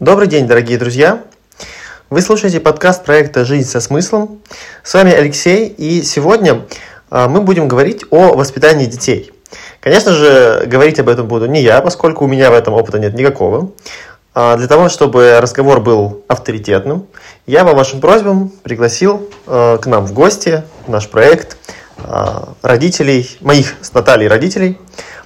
[0.00, 1.24] Добрый день, дорогие друзья!
[2.08, 4.40] Вы слушаете подкаст проекта «Жизнь со смыслом».
[4.82, 6.62] С вами Алексей, и сегодня
[7.10, 9.30] а, мы будем говорить о воспитании детей.
[9.78, 13.12] Конечно же, говорить об этом буду не я, поскольку у меня в этом опыта нет
[13.12, 13.72] никакого.
[14.32, 17.06] А для того, чтобы разговор был авторитетным,
[17.46, 21.58] я по вашим просьбам пригласил а, к нам в гости наш проект
[22.62, 24.78] родителей, моих с Натальей родителей.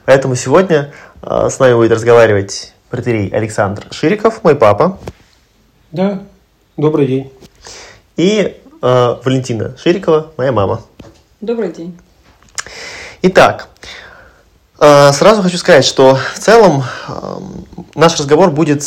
[0.05, 5.01] Поэтому сегодня с нами будет разговаривать протерей Александр Шириков, мой папа.
[5.91, 6.23] Да,
[6.77, 7.33] добрый день.
[8.17, 10.81] И э, Валентина Ширикова, моя мама.
[11.41, 11.99] Добрый день.
[13.23, 13.69] Итак,
[15.13, 17.13] сразу хочу сказать, что в целом э,
[17.95, 18.83] наш разговор будет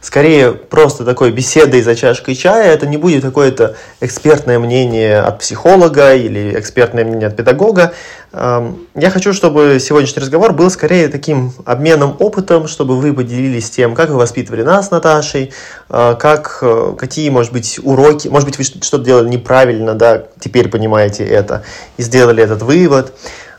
[0.00, 2.72] скорее просто такой беседой за чашкой чая.
[2.72, 7.92] Это не будет какое-то экспертное мнение от психолога или экспертное мнение от педагога.
[8.32, 14.10] Я хочу, чтобы сегодняшний разговор был скорее таким обменом опытом, чтобы вы поделились тем, как
[14.10, 15.52] вы воспитывали нас Наташей,
[15.88, 20.68] а, как, э, какие, может быть, уроки, может быть, вы что-то делали неправильно, да, теперь
[20.68, 21.62] понимаете это,
[21.96, 23.14] и сделали этот вывод.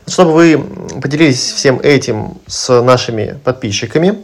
[0.08, 0.64] Чтобы вы
[1.00, 4.18] поделились всем этим с нашими подписчиками.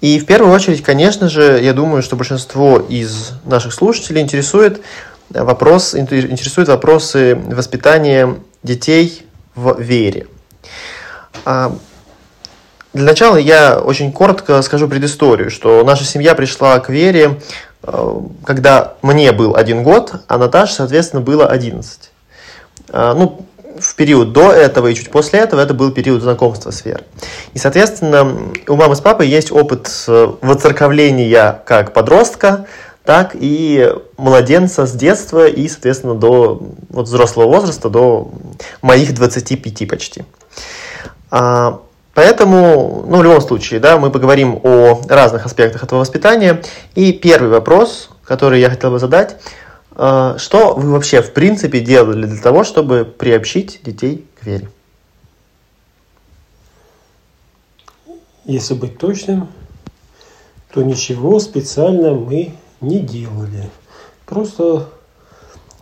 [0.00, 4.82] И в первую очередь, конечно же, я думаю, что большинство из наших слушателей интересует
[5.30, 10.26] вопрос, интересует вопросы воспитания детей в вере.
[11.44, 11.76] А,
[12.92, 17.40] для начала я очень коротко скажу предысторию, что наша семья пришла к вере,
[17.82, 22.10] э, когда мне был один год, а Наташе, соответственно, было 11.
[22.90, 23.46] А, ну,
[23.80, 27.04] в период до этого и чуть после этого это был период знакомства с верой.
[27.54, 32.66] И, соответственно, у мамы с папой есть опыт воцерковления как подростка,
[33.06, 36.60] так и младенца с детства и, соответственно, до
[36.90, 38.30] вот, взрослого возраста, до
[38.82, 40.24] моих 25 почти.
[41.30, 41.80] А,
[42.14, 46.62] поэтому, ну, в любом случае, да, мы поговорим о разных аспектах этого воспитания.
[46.96, 49.36] И первый вопрос, который я хотел бы задать,
[49.96, 54.68] что вы вообще, в принципе, делали для того, чтобы приобщить детей к вере?
[58.44, 59.48] Если быть точным,
[60.72, 63.70] то ничего специально мы не делали.
[64.26, 64.90] Просто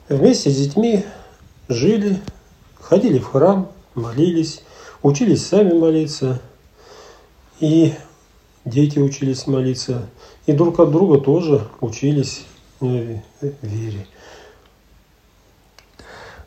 [0.08, 1.04] вместе с детьми
[1.68, 2.20] жили,
[2.80, 4.62] ходили в храм, молились,
[5.02, 6.40] учились сами молиться.
[7.58, 7.94] И
[8.64, 10.06] дети учились молиться.
[10.46, 12.44] И друг от друга тоже учились
[12.84, 14.06] э, вере.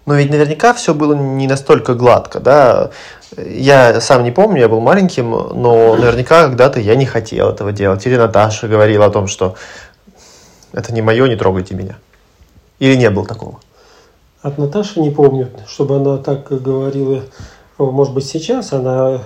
[0.06, 2.92] Но ведь наверняка все было не настолько гладко, да.
[3.36, 8.08] Я сам не помню, я был маленьким, но наверняка когда-то я не хотел этого делать.
[8.08, 9.56] Или Наташа говорила о том, что
[10.72, 11.98] это не мое, не трогайте меня.
[12.80, 13.60] Или не было такого?
[14.42, 17.24] От Наташи не помню, чтобы она так говорила.
[17.78, 19.20] Может быть, сейчас она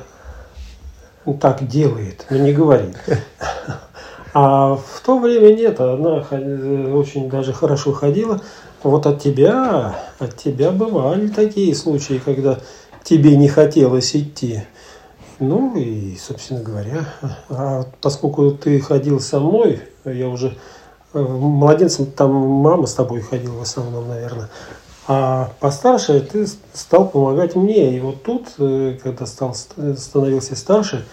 [1.39, 2.97] так делает, но не говорит.
[4.33, 6.25] А в то время нет, она
[6.93, 8.41] очень даже хорошо ходила.
[8.83, 12.59] Вот от тебя, от тебя бывали такие случаи, когда
[13.03, 14.63] тебе не хотелось идти.
[15.39, 17.05] Ну и, собственно говоря,
[17.49, 20.55] а поскольку ты ходил со мной, я уже
[21.13, 24.49] младенцем там мама с тобой ходила в основном, наверное.
[25.07, 27.97] А постарше ты стал помогать мне.
[27.97, 31.05] И вот тут, э, когда стал, становился старше,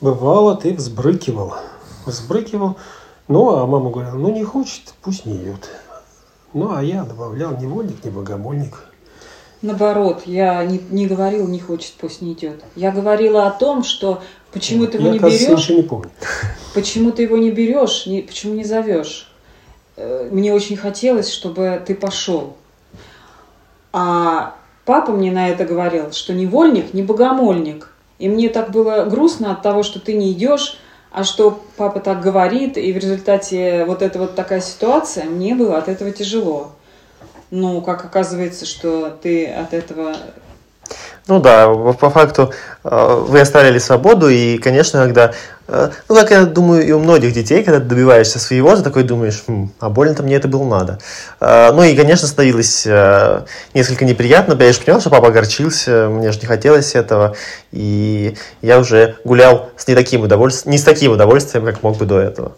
[0.00, 1.54] бывало, ты взбрыкивал.
[2.06, 2.76] Взбрыкивал.
[3.28, 5.70] Ну, а мама говорила, ну не хочет, пусть не идет.
[6.52, 8.84] Ну, а я добавлял невольник, не богомольник.
[9.62, 12.62] Наоборот, я не, не говорил, не хочет, пусть не идет.
[12.76, 14.22] Я говорила о том, что
[14.52, 15.68] почему ты его я, не берешь.
[15.70, 16.10] не помню.
[16.74, 19.32] Почему ты его не берешь, не, почему не зовешь?
[19.96, 22.56] Э, мне очень хотелось, чтобы ты пошел.
[23.92, 27.90] А папа мне на это говорил, что невольник, не богомольник.
[28.18, 30.78] И мне так было грустно от того, что ты не идешь,
[31.14, 35.78] а что папа так говорит, и в результате вот эта вот такая ситуация, мне было
[35.78, 36.72] от этого тяжело.
[37.52, 40.16] Ну, как оказывается, что ты от этого
[41.26, 42.52] ну да, по факту
[42.84, 45.32] э, вы оставили свободу, и, конечно, когда,
[45.68, 49.04] э, ну, как я думаю, и у многих детей, когда ты добиваешься своего, ты такой
[49.04, 50.98] думаешь, хм, а больно-то мне это было надо.
[51.40, 52.86] Э, ну и, конечно, становилось
[53.72, 57.34] несколько неприятно, я же понял, что папа огорчился, мне же не хотелось этого,
[57.72, 62.04] и я уже гулял с не таким удовольствием, не с таким удовольствием, как мог бы
[62.04, 62.52] до этого.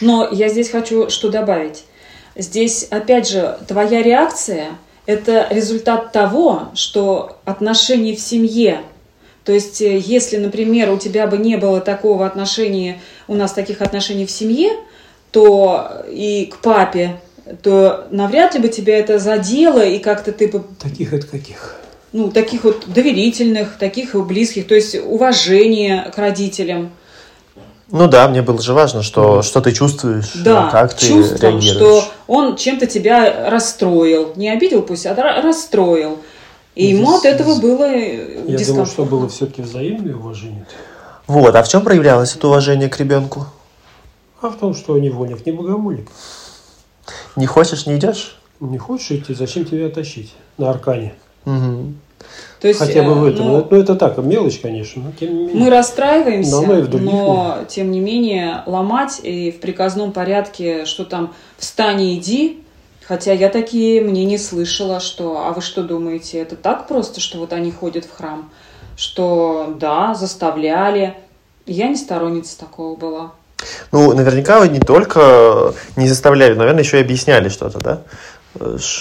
[0.00, 1.84] Но я здесь хочу что добавить.
[2.34, 4.70] Здесь, опять же, твоя реакция–
[5.08, 8.82] это результат того, что отношения в семье,
[9.42, 13.80] то есть э, если, например, у тебя бы не было такого отношения, у нас таких
[13.80, 14.70] отношений в семье,
[15.30, 17.18] то и к папе,
[17.62, 20.62] то навряд ли бы тебя это задело, и как-то ты бы...
[20.78, 21.80] Таких это каких?
[22.12, 26.90] Ну, таких вот доверительных, таких близких, то есть уважение к родителям.
[27.90, 31.46] Ну да, мне было же важно, что, что ты чувствуешь, Да, как ты чувством, что
[31.50, 32.04] реагируешь.
[32.26, 34.32] он чем-то тебя расстроил.
[34.36, 36.18] Не обидел пусть, а ра- расстроил.
[36.74, 40.66] И ему от Здесь- этого было э, Я думаю, что было все-таки взаимное уважение.
[41.26, 43.46] Вот, а в чем проявлялось это уважение к ребенку?
[44.40, 46.08] А в том, что не вольник, не богомольник.
[47.36, 48.36] Не хочешь, не идешь?
[48.60, 51.14] Не хочешь идти, зачем тебя тащить на аркане?
[51.46, 51.98] Мгм.
[52.60, 53.46] То есть, Хотя бы в э, этом.
[53.46, 55.64] ну, Ну, это так, мелочь, конечно, но тем не менее.
[55.64, 61.04] Мы расстраиваемся, Но мы других но тем не менее ломать и в приказном порядке, что
[61.04, 62.64] там встань и иди,
[63.06, 67.52] хотя я такие мнения слышала, что, а вы что думаете, это так просто, что вот
[67.52, 68.50] они ходят в храм,
[68.96, 71.14] что да, заставляли.
[71.64, 73.32] Я не сторонница такого была.
[73.92, 78.02] Ну, наверняка вы не только не заставляли, наверное, еще и объясняли что-то, да?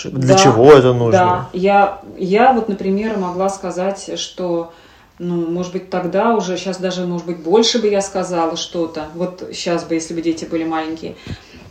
[0.05, 1.11] Для Да, чего это нужно?
[1.11, 4.73] Да, я, я вот, например, могла сказать, что,
[5.19, 9.43] ну, может быть, тогда уже, сейчас даже, может быть, больше бы я сказала что-то, вот
[9.53, 11.15] сейчас бы, если бы дети были маленькие.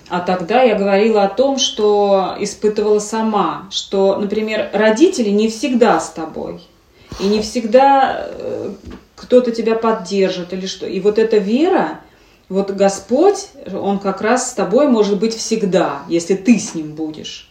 [0.08, 6.10] А тогда я говорила о том, что испытывала сама, что, например, родители не всегда с
[6.10, 6.60] тобой,
[7.18, 8.72] и не всегда э,
[9.16, 10.86] кто-то тебя поддержит или что.
[10.86, 12.00] И вот эта вера,
[12.48, 17.45] вот Господь, Он как раз с тобой может быть всегда, если ты с Ним будешь.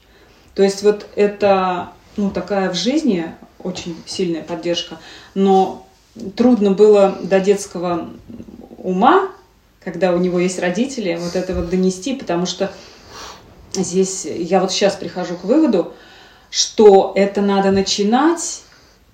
[0.55, 4.99] То есть вот это, ну, такая в жизни очень сильная поддержка,
[5.33, 5.85] но
[6.35, 8.09] трудно было до детского
[8.77, 9.29] ума,
[9.83, 12.71] когда у него есть родители, вот это вот донести, потому что
[13.73, 15.93] здесь я вот сейчас прихожу к выводу,
[16.49, 18.63] что это надо начинать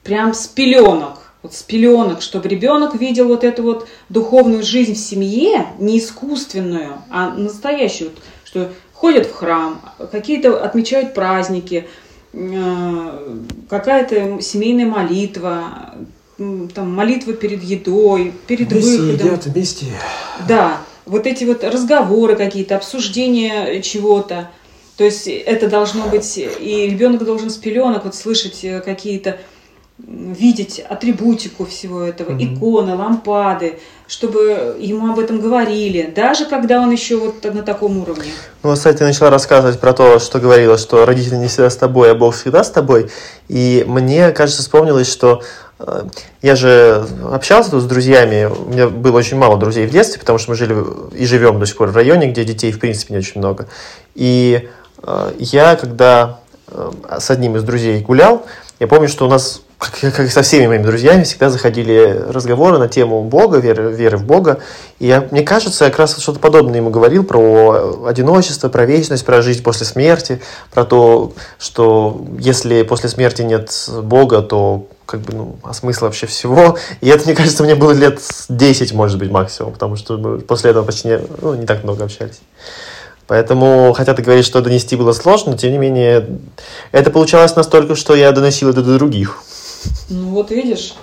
[0.03, 1.17] прям с пеленок.
[1.41, 7.01] Вот с пеленок, чтобы ребенок видел вот эту вот духовную жизнь в семье, не искусственную,
[7.09, 8.11] а настоящую,
[8.43, 8.71] что
[9.01, 9.81] ходят в храм,
[10.12, 11.88] какие-то отмечают праздники,
[12.33, 13.38] э,
[13.68, 15.95] какая-то семейная молитва,
[16.38, 19.27] там молитва перед едой, перед Вместе выходом.
[19.27, 19.86] едят, вместе.
[20.48, 20.77] Да,
[21.07, 24.51] вот эти вот разговоры какие-то, обсуждения чего-то.
[24.98, 29.39] То есть это должно быть, и ребенок должен с пеленок вот слышать э, какие-то,
[30.07, 32.56] видеть атрибутику всего этого, Мгм.
[32.56, 38.31] иконы, лампады, чтобы ему об этом говорили, даже когда он еще вот на таком уровне.
[38.63, 41.77] Ну, вот, кстати, ты начала рассказывать про то, что говорила, что родители не всегда с
[41.77, 43.09] тобой, а Бог всегда с тобой.
[43.48, 45.42] И мне, кажется, вспомнилось, что
[45.80, 46.03] э,
[46.42, 48.45] я же общался тут с друзьями.
[48.45, 50.75] У меня было очень мало друзей в детстве, потому что мы жили
[51.15, 53.68] и живем до сих пор в районе, где детей, в принципе, не очень много.
[54.15, 54.68] И
[55.03, 58.45] э, я, когда э, с одним из друзей гулял,
[58.81, 62.87] я помню, что у нас, как, как со всеми моими друзьями, всегда заходили разговоры на
[62.87, 64.57] тему Бога, веры, веры в Бога.
[64.97, 69.23] И я, мне кажется, я как раз что-то подобное ему говорил про одиночество, про вечность,
[69.23, 70.41] про жизнь после смерти,
[70.73, 76.25] про то, что если после смерти нет Бога, то как бы, ну, а смысл вообще
[76.25, 76.75] всего.
[77.01, 78.19] И это, мне кажется, мне было лет
[78.49, 82.05] 10, может быть, максимум, потому что мы после этого почти не, ну, не так много
[82.05, 82.41] общались.
[83.31, 86.27] Поэтому, хотя ты говоришь, что донести было сложно, тем не менее,
[86.91, 89.41] это получалось настолько, что я доносил это до других.
[90.09, 90.95] Ну вот видишь,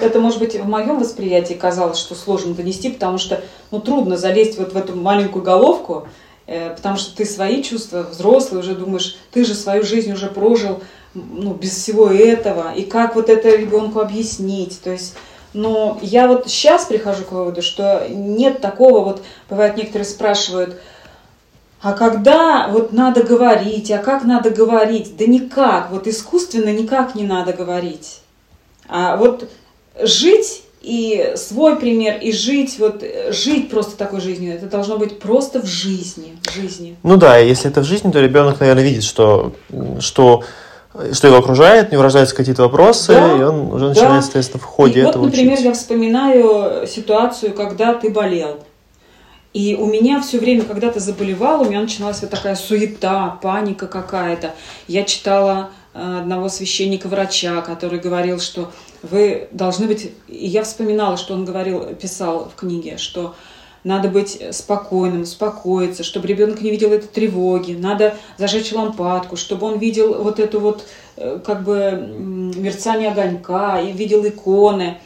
[0.00, 4.56] это может быть в моем восприятии казалось, что сложно донести, потому что ну, трудно залезть
[4.56, 6.08] вот в эту маленькую головку,
[6.46, 10.80] э, потому что ты свои чувства, взрослый, уже думаешь, ты же свою жизнь уже прожил
[11.12, 15.16] ну, без всего этого, и как вот это ребенку объяснить, то есть
[15.54, 20.76] но я вот сейчас прихожу к выводу, что нет такого, вот бывает некоторые спрашивают,
[21.80, 25.16] а когда вот надо говорить, а как надо говорить?
[25.16, 28.20] Да никак, вот искусственно никак не надо говорить.
[28.88, 29.48] А вот
[30.00, 35.18] жить и свой пример, и жить, вот э, жить просто такой жизнью, это должно быть
[35.18, 36.96] просто в жизни, в жизни.
[37.02, 39.52] Ну да, если это в жизни, то ребенок, наверное, видит, что,
[40.00, 40.44] что,
[41.12, 43.90] что его окружает, у него рождаются какие-то вопросы, Да, и он уже да.
[43.90, 45.64] начинает, соответственно, в ходе и вот, этого например, учить.
[45.64, 48.58] я вспоминаю ситуацию, когда ты болел.
[49.54, 53.86] И у меня все время, когда ты заболевал, у меня начиналась вот такая суета, паника
[53.86, 54.54] какая-то.
[54.86, 58.70] Я читала э, одного священника-врача, который говорил, что
[59.02, 60.12] вы должны быть...
[60.28, 63.34] И я вспоминала, что он говорил, писал в книге, что
[63.84, 67.72] надо быть спокойным, успокоиться, чтобы ребенок не видел этой тревоги.
[67.72, 70.84] Надо зажечь лампадку, чтобы он видел вот эту вот
[71.16, 74.98] э, как бы мерцание огонька и видел иконы.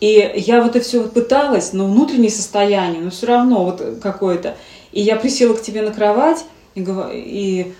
[0.00, 4.56] И я вот это все пыталась, но внутреннее состояние, но все равно вот какое-то.
[4.92, 7.72] И я присела к тебе на кровать и, и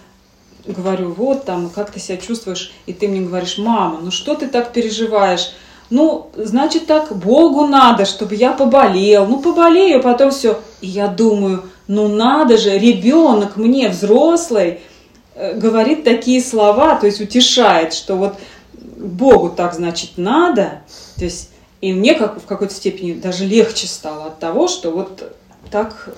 [0.66, 2.72] говорю, вот там, как ты себя чувствуешь?
[2.86, 5.52] И ты мне говоришь, мама, ну что ты так переживаешь?
[5.88, 9.26] Ну, значит так, Богу надо, чтобы я поболел.
[9.26, 10.60] Ну, поболею, потом все.
[10.80, 14.80] И я думаю, ну надо же, ребенок мне, взрослый,
[15.34, 18.36] э, говорит такие слова, то есть утешает, что вот
[18.72, 20.82] Богу так, значит, надо.
[21.16, 21.50] То есть
[21.80, 25.32] И мне как в какой-то степени даже легче стало от того, что вот
[25.70, 26.08] так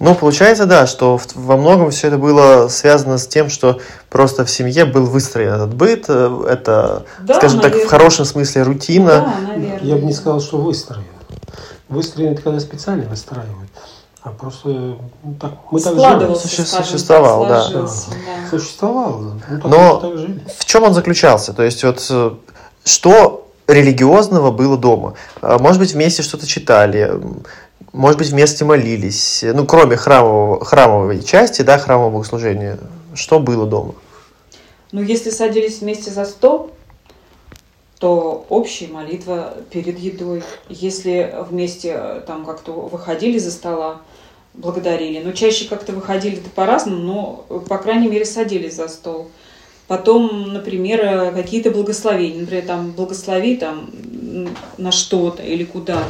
[0.00, 4.50] ну, получается, да, что во многом все это было связано с тем, что просто в
[4.50, 7.90] семье был выстроен этот быт, э, это, Да, скажем так, в наверное.
[7.90, 9.06] хорошем смысле рутина.
[9.10, 9.78] Да, наверное.
[9.82, 11.04] Я бы не сказал, что выстроен.
[11.90, 13.70] Выстроен это когда специально выстраивают.
[14.22, 14.98] А просто ну,
[15.38, 16.34] так, мы так жили.
[16.34, 17.68] Суще- так, существовал, да.
[17.68, 17.88] да.
[18.48, 19.18] Существовал.
[19.18, 20.42] Ну, так Но- так жили.
[20.58, 21.52] В чем он заключался?
[21.52, 22.30] То есть вот э,
[22.84, 25.14] что религиозного было дома?
[25.40, 27.10] А, Может быть, вместе что-то читали,
[27.92, 29.42] может быть, вместе молились.
[29.42, 32.78] Ну, кроме храмового, храмовой части, да, храмового богослужения.
[33.14, 33.94] Что было дома?
[34.92, 36.70] Ну, если садились вместе за стол,
[37.98, 40.42] то общая молитва перед едой.
[40.68, 44.00] Если вместе э, там как-то выходили за стола,
[44.54, 45.22] благодарили.
[45.22, 49.30] Но чаще как-то выходили-то по-разному, но, по крайней мере, садились за стол.
[49.90, 52.42] Потом, например, какие-то благословения.
[52.42, 53.90] Например, там благослови там
[54.78, 56.04] на что-то или куда-то.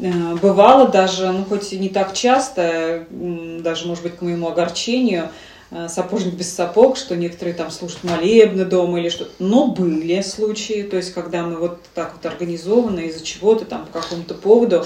[0.00, 5.28] Э, Бывало даже, ну хоть и не так часто, даже, может быть, к моему огорчению,
[5.70, 9.32] э, сапожник без сапог, что некоторые там слушают молебны дома или что-то.
[9.38, 14.00] Но были случаи, то есть когда мы вот так вот организованы из-за чего-то там по
[14.00, 14.82] какому-то поводу.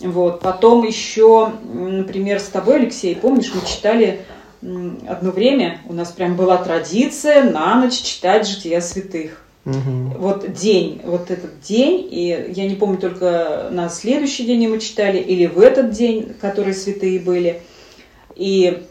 [0.00, 0.40] Вот.
[0.40, 4.22] Потом еще, например, с тобой, Алексей, помнишь, мы читали
[4.62, 10.14] одно время, у нас прям была традиция на ночь читать «Жития святых» Мгм.
[10.18, 15.18] вот день, вот этот день, и я не помню, только на следующий день мы читали,
[15.18, 17.62] или в этот день, которые святые были.
[18.34, 18.82] И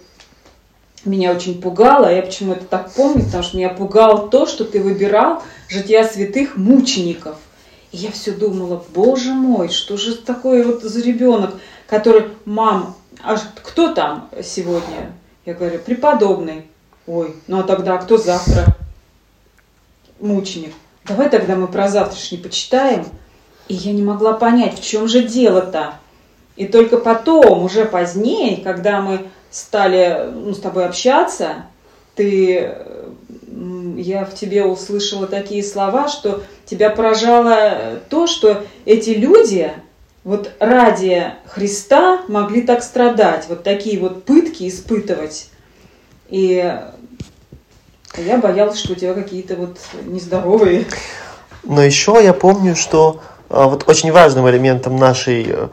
[1.04, 4.80] меня очень пугало, я почему это так помню, потому что меня пугало то, что ты
[4.82, 7.38] выбирал жития святых мучеников.
[7.92, 11.56] И я все думала, боже мой, что же такое вот за ребенок,
[11.88, 15.12] который, мам, а кто там сегодня?
[15.45, 16.65] Я говорю, преподобный.
[17.07, 18.75] Ой, ну а тогда кто завтра?
[20.21, 20.74] мученик.
[21.05, 23.05] Давай тогда мы про завтрашний почитаем.
[23.67, 25.95] И я не могла понять, в чем же дело-то.
[26.55, 31.65] И только потом, уже позднее, когда мы стали ну, с тобой общаться,
[32.15, 32.75] ты,
[33.95, 39.71] я в тебе услышала такие слова, что тебя поражало то, что эти люди
[40.24, 45.50] вот ради Христа могли так страдать, вот такие вот пытки испытывать.
[46.30, 46.80] И
[48.18, 50.86] я боялась, что у тебя какие-то вот нездоровые.
[51.63, 55.68] Но еще я помню, что а, вот очень важным элементом нашей, э,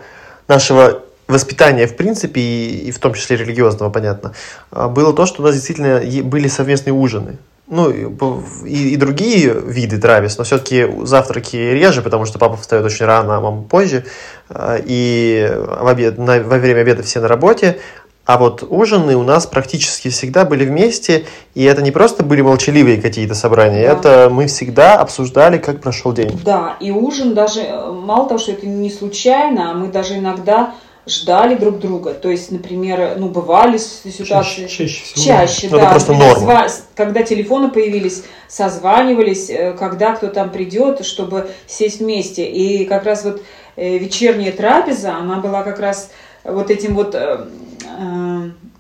[0.47, 4.35] нашего воспитания, в принципе, и, и в том числе религиозного, понятно,
[4.71, 7.39] а, было то, что у нас действительно были совместные ужины.
[7.71, 13.05] Ну, и, и, другие виды трапез, но все-таки завтраки реже, потому что папа встает очень
[13.05, 14.05] рано, а мама позже.
[14.49, 17.79] А, И в обед, на- во время обеда все на работе,
[18.25, 23.01] а вот ужины у нас практически всегда были вместе, и это не просто были молчаливые
[23.01, 23.93] какие-то собрания, Да.
[23.99, 26.39] это мы всегда обсуждали, как прошел день.
[26.45, 30.75] Да, и ужин даже, э, мало того, что это не случайно, а мы даже иногда
[31.09, 32.15] ждали друг друга.
[32.15, 34.25] То есть, например, ну, бывали ситуации...
[34.25, 35.25] Чаще, чаще всего.
[35.25, 35.83] Чаще, Ну, да.
[35.83, 36.67] это просто норма.
[36.95, 42.49] Когда телефоны появились, созванивались, э, когда кто там придет, чтобы сесть вместе.
[42.49, 43.43] И как раз вот
[43.77, 46.11] э, вечерняя трапеза, она была как раз
[46.45, 47.47] вот этим вот э,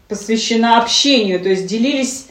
[0.08, 1.40] посвящена общению.
[1.40, 2.26] То есть делились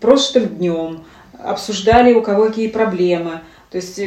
[0.00, 1.04] прошлым днем,
[1.42, 3.40] обсуждали у кого какие проблемы.
[3.70, 4.00] То есть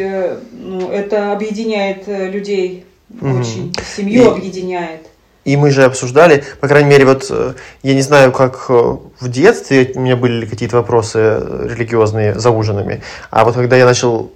[0.54, 2.86] ну, это объединяет людей
[3.22, 5.02] Очень, семью И- объединяет.
[5.46, 8.74] И мы же обсуждали, по крайней мере, вот э, я не знаю, как э,
[9.20, 13.02] в детстве у меня были ли какие-то вопросы э, религиозные за ужинами,
[13.32, 14.32] а вот когда я начал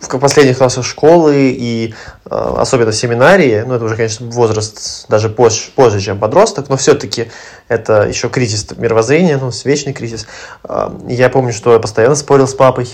[0.00, 1.94] в последних классах школы и
[2.28, 6.76] э, особенно в семинарии, ну это уже, конечно, возраст даже позже, позже чем подросток, но
[6.76, 7.30] все-таки
[7.68, 10.26] это еще кризис мировоззрения, ну, вечный кризис.
[10.64, 12.88] Э, Я помню, что я постоянно спорил с папой.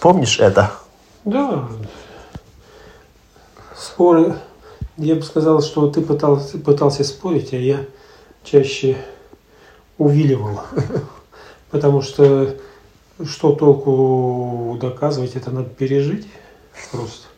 [0.00, 0.72] Помнишь это?
[1.24, 1.64] Да.
[3.94, 4.34] Споры.
[4.96, 7.78] Я бы сказал, что ты пытался, пытался спорить, а я
[8.42, 8.96] чаще
[9.98, 10.62] увиливал.
[11.70, 12.56] Потому что
[13.24, 16.26] что толку доказывать, это надо пережить
[16.90, 17.28] просто.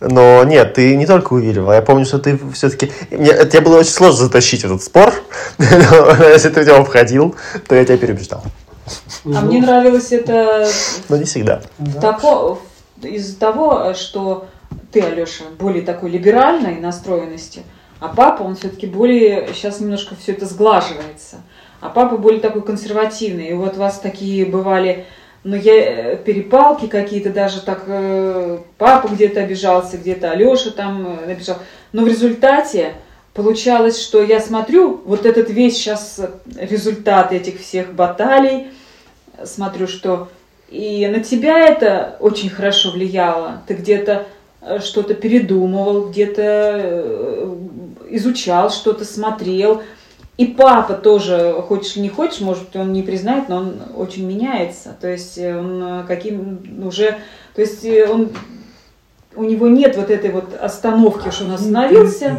[0.00, 1.72] Но нет, ты не только увиливал.
[1.72, 2.90] Я помню, что ты все-таки...
[3.12, 5.14] Мне, тебе было очень сложно затащить в этот спор.
[5.58, 5.66] Но
[6.32, 7.36] Если ты в него входил,
[7.68, 8.42] то я тебя переубеждал.
[8.44, 8.90] А
[9.22, 10.68] Ну, мне нравилось это
[11.08, 11.62] Но не всегда.
[12.00, 12.58] тако-
[13.00, 14.46] из-за того, что
[14.92, 17.62] ты, Алеша, более такой либеральной настроенности,
[17.98, 21.42] а папа, он все-таки более, сейчас немножко все это сглаживается,
[21.80, 23.48] а папа более такой консервативный.
[23.48, 25.06] И вот у вас такие бывали,
[25.44, 31.32] ну, я, э, перепалки какие-то, даже так, э, папа где-то обижался, где-то Алеша там э,
[31.32, 31.58] обижал.
[31.92, 32.94] Но в результате
[33.34, 36.20] получалось, что я смотрю, вот этот весь сейчас
[36.56, 38.68] результат этих всех баталий,
[39.44, 40.28] смотрю, что
[40.68, 43.62] и на тебя это очень хорошо влияло.
[43.66, 44.26] Ты где-то
[44.80, 47.56] что-то передумывал, где-то э,
[48.10, 49.82] изучал что-то, смотрел.
[50.38, 54.96] И папа тоже, хочешь не хочешь, может быть, он не признает, но он очень меняется.
[55.00, 57.18] То есть он каким уже,
[57.54, 58.30] то есть он
[59.34, 62.36] у него нет вот этой вот остановки, что он остановился.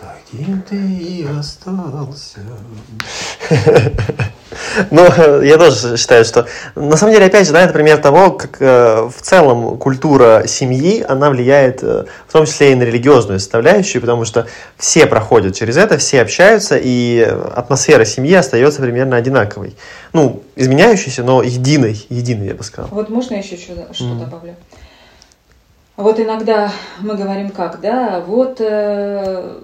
[0.00, 2.40] Таким ты и остался.
[4.90, 8.60] Ну, я тоже считаю, что на самом деле, опять же, да, это пример того, как
[8.60, 14.00] э, в целом культура семьи, она влияет э, в том числе и на религиозную составляющую,
[14.00, 19.76] потому что все проходят через это, все общаются, и атмосфера семьи остается примерно одинаковой.
[20.12, 22.90] Ну, изменяющейся, но единой, единой, я бы сказал.
[22.90, 24.20] Вот можно еще что, что mm.
[24.20, 24.56] добавлю?
[25.96, 29.60] Вот иногда мы говорим как, да, вот э,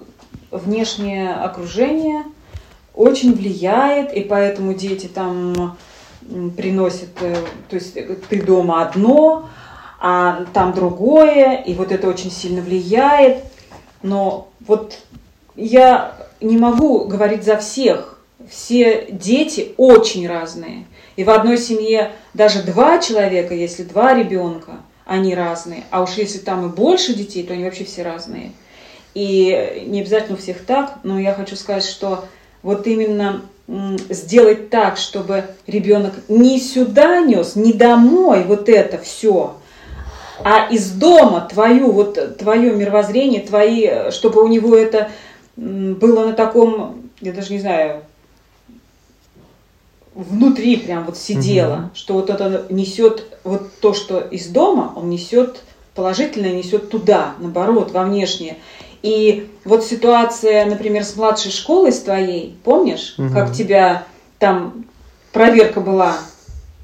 [0.50, 2.24] внешнее окружение
[3.00, 5.78] очень влияет, и поэтому дети там
[6.57, 7.35] приносят, э,
[7.69, 7.95] то есть
[8.28, 9.49] ты дома одно,
[9.99, 13.45] а там другое, и вот это очень сильно влияет.
[14.02, 14.99] Но вот
[15.57, 18.19] я не могу говорить за всех.
[18.49, 20.87] Все дети очень разные.
[21.16, 25.85] И в одной семье даже два человека, если два ребенка, они разные.
[25.90, 28.52] А уж если там и больше детей, то они вообще все разные.
[29.14, 32.25] И не обязательно у всех так, но я хочу сказать, что
[32.62, 33.42] вот именно
[34.08, 39.56] сделать так, чтобы ребенок не сюда нес, не домой вот это все,
[40.42, 45.10] а из дома твою, вот твое мировоззрение, твои, чтобы у него это
[45.56, 48.02] было на таком, я даже не знаю,
[50.14, 51.90] внутри прям вот сидело, угу.
[51.94, 55.62] что вот это несет вот то, что из дома, он несет
[55.94, 58.56] положительное, несет туда, наоборот, во внешнее.
[59.02, 63.33] И вот ситуация, например, с младшей школой с твоей, помнишь, угу.
[63.33, 64.04] как тебя
[64.38, 64.85] там
[65.33, 66.16] проверка была?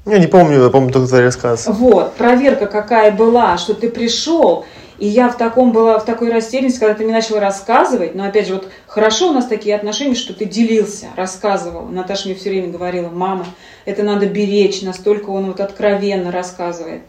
[0.05, 1.67] Я не помню, я помню только твой рассказ.
[1.67, 4.65] Вот, проверка какая была, что ты пришел,
[4.99, 8.47] и я в таком была, в такой растерянности, когда ты мне начала рассказывать, но опять
[8.47, 11.85] же, вот хорошо у нас такие отношения, что ты делился, рассказывал.
[11.85, 13.45] Наташа мне все время говорила, мама,
[13.85, 17.01] это надо беречь, настолько он вот откровенно рассказывает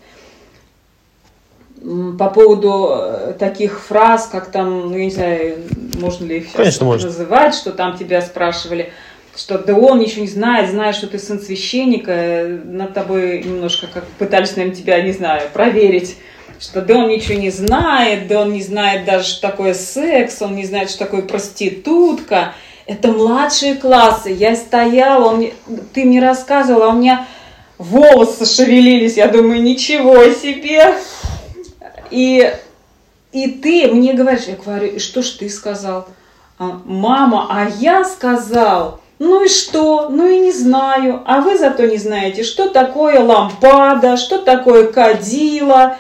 [2.19, 5.57] по поводу э, таких фраз, как там, ну, я не знаю,
[6.01, 8.93] можно ли их Конечно, называть, что там тебя спрашивали,
[9.37, 13.87] что да он ничего не знает, знает, что ты сын священника, э, над тобой немножко
[13.87, 16.17] как пытались, наверное, тебя, не знаю, проверить,
[16.59, 20.57] что да он ничего не знает, да он не знает даже, что такое секс, он
[20.57, 22.55] не знает, что такое проститутка.
[22.87, 24.31] Это младшие классы.
[24.31, 25.51] Я стояла, он,
[25.93, 27.27] ты мне рассказывала, а у меня
[27.77, 29.17] волосы шевелились.
[29.17, 30.95] Я думаю, ничего себе.
[32.11, 32.53] И,
[33.33, 36.07] и ты мне говоришь, я говорю, что ж ты сказал?
[36.59, 40.09] А, Мама, а я сказал, ну и что?
[40.09, 41.23] Ну и не знаю.
[41.27, 45.97] А вы зато не знаете, что такое лампада, что такое кадила.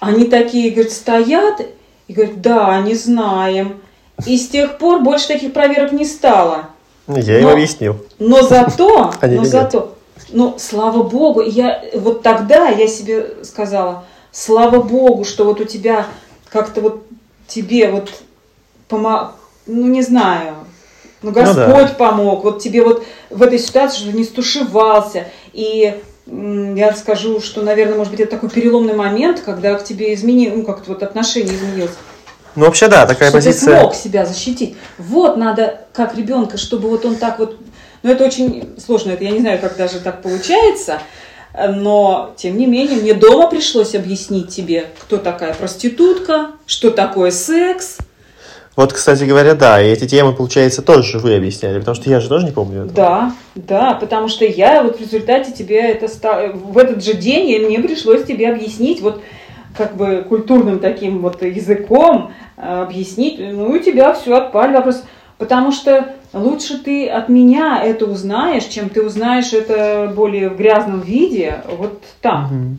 [0.00, 1.60] Они такие, говорят, стоят
[2.06, 3.80] и говорят, да, не знаем.
[4.26, 6.68] И с тех пор больше таких проверок не стало.
[7.08, 7.96] Я но, им объяснил.
[8.18, 9.94] Но зато, но зато,
[10.30, 16.06] ну, слава богу, я вот тогда я себе сказала, слава Богу, что вот у тебя
[16.50, 17.06] как-то вот
[17.46, 18.10] тебе вот
[18.88, 19.32] помог,
[19.66, 20.56] ну не знаю,
[21.22, 21.94] ну Господь ну, да.
[21.96, 25.28] помог, вот тебе вот в этой ситуации, что не стушевался.
[25.52, 30.56] И я скажу, что, наверное, может быть, это такой переломный момент, когда к тебе изменил,
[30.56, 31.94] ну как-то вот отношение изменилось.
[32.56, 33.74] Ну, вообще, да, такая что позиция.
[33.74, 34.76] ты смог себя защитить.
[34.98, 37.58] Вот надо, как ребенка, чтобы вот он так вот...
[38.02, 41.00] Ну, это очень сложно, это я не знаю, как даже так получается,
[41.56, 47.98] но, тем не менее, мне дома пришлось объяснить тебе, кто такая проститутка, что такое секс.
[48.76, 52.28] Вот, кстати говоря, да, и эти темы, получается, тоже вы объясняли, потому что я же
[52.28, 52.92] тоже не помню этого.
[52.92, 56.52] Да, да, потому что я вот в результате тебе это стал...
[56.52, 59.22] в этот же день мне пришлось тебе объяснить вот
[59.76, 65.04] как бы культурным таким вот языком э, объяснить, ну и у тебя все отпали вопрос,
[65.38, 71.00] потому что лучше ты от меня это узнаешь, чем ты узнаешь это более в грязном
[71.00, 72.44] виде, вот там.
[72.44, 72.76] Угу.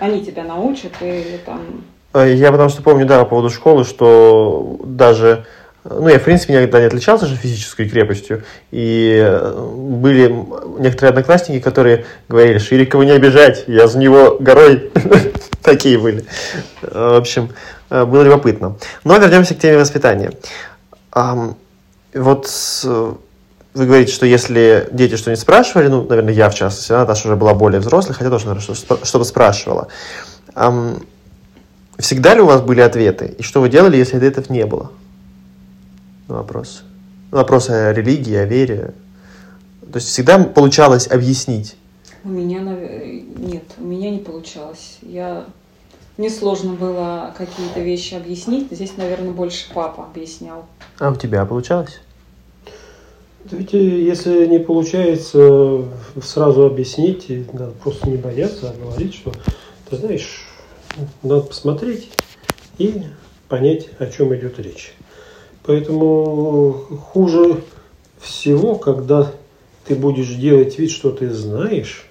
[0.00, 1.84] Они тебя научат и там...
[2.12, 5.44] А, я потому что помню, да, по поводу школы, что даже
[5.88, 8.42] ну, я, в принципе, никогда не отличался же физической крепостью.
[8.70, 10.34] И э, были
[10.78, 14.90] некоторые одноклассники, которые говорили, Ширикова не обижать, я за него горой.
[15.62, 16.24] Такие были.
[16.82, 17.50] В общем,
[17.90, 18.76] э, было любопытно.
[19.04, 20.32] Но вернемся к теме воспитания.
[22.18, 22.50] Вот
[23.74, 27.54] вы говорите, что если дети что-нибудь спрашивали, ну, наверное, я в частности, Наташа уже была
[27.54, 29.88] более взрослой, хотя тоже, наверное, что-то спрашивала.
[31.98, 33.34] Всегда ли у вас были ответы?
[33.38, 34.90] И что вы делали, если ответов не было?
[36.28, 36.82] Вопрос.
[37.30, 38.94] Вопрос о религии, о вере.
[39.92, 41.76] То есть всегда получалось объяснить?
[42.24, 44.98] У меня нет, у меня не получалось.
[45.02, 45.44] Я
[46.16, 48.68] Мне сложно было какие-то вещи объяснить.
[48.70, 50.64] Здесь, наверное, больше папа объяснял.
[50.98, 52.00] А у тебя получалось?
[53.52, 55.84] Ведь, э, если не получается
[56.22, 59.32] сразу объяснить, надо просто не бояться, а говорить, что,
[59.88, 60.46] ты знаешь,
[61.22, 62.10] надо посмотреть
[62.78, 63.02] и
[63.48, 64.94] понять, о чем идет речь.
[65.64, 66.72] Поэтому
[67.12, 67.62] хуже
[68.20, 69.32] всего, когда
[69.84, 72.06] ты будешь делать вид, что ты знаешь,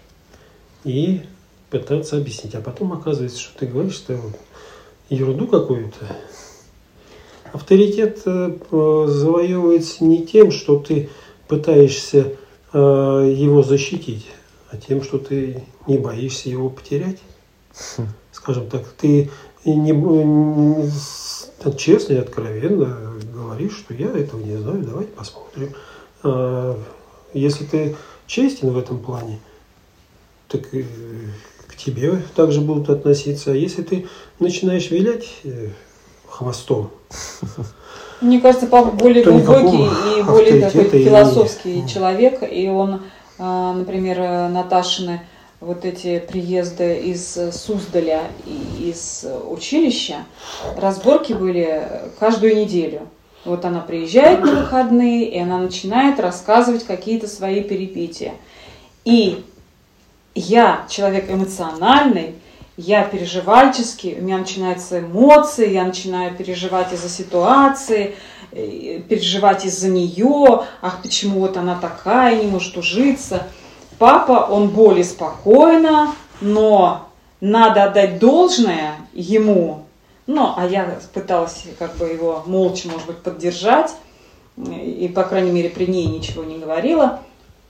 [0.83, 1.21] и
[1.69, 2.55] пытаться объяснить.
[2.55, 4.17] А потом оказывается, что ты говоришь что
[5.09, 5.97] ерунду какую-то.
[7.51, 11.09] Авторитет э, завоевывается не тем, что ты
[11.47, 12.33] пытаешься
[12.73, 14.27] э, его защитить,
[14.71, 17.19] а тем, что ты не боишься его потерять.
[17.97, 18.07] Хм.
[18.31, 19.29] Скажем так, ты
[19.65, 20.91] не, не
[21.77, 25.73] честно и откровенно говоришь, что я этого не знаю, давайте посмотрим.
[26.23, 26.79] А,
[27.33, 27.95] если ты
[28.27, 29.39] честен в этом плане,
[30.47, 33.51] так к тебе также будут относиться.
[33.51, 34.07] А если ты
[34.39, 35.69] начинаешь вилять э,
[36.35, 36.91] хвостом,
[38.21, 41.87] мне кажется, папа более глубокий и более такой философский и...
[41.87, 43.03] человек, и он,
[43.37, 45.21] а, например, Наташины
[45.59, 50.25] вот эти приезды из Суздаля и из училища,
[50.77, 51.87] разборки были
[52.19, 53.01] каждую неделю.
[53.45, 58.33] Вот она приезжает на выходные, и она начинает рассказывать какие-то свои перипетии.
[59.05, 59.43] И
[60.33, 62.35] я человек эмоциональный,
[62.77, 68.15] я переживальческий, у меня начинаются эмоции, я начинаю переживать из-за ситуации,
[68.51, 73.47] э, переживать из-за нее, ах, почему вот она такая, не может ужиться.
[73.97, 77.07] Папа, он более спокойно, но
[77.39, 79.83] надо отдать должное ему,
[80.27, 83.95] ну, а я пыталась как бы его молча, может быть, поддержать,
[84.57, 87.21] и, по крайней мере, при ней ничего не говорила.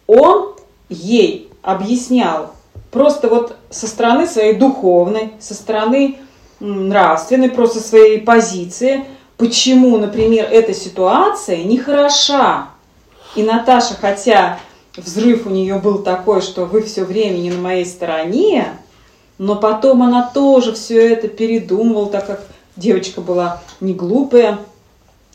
[0.08, 0.56] Он
[0.90, 2.55] ей объяснял
[2.96, 6.18] просто вот со стороны своей духовной, со стороны
[6.62, 9.04] нравственной, просто своей позиции,
[9.36, 12.68] почему, например, эта ситуация нехороша.
[13.36, 14.60] И Наташа, хотя
[14.96, 18.78] взрыв у нее был такой, что вы все время не на моей стороне,
[19.38, 22.46] но потом она тоже все это передумывала, так как
[22.78, 24.60] девочка была не глупая,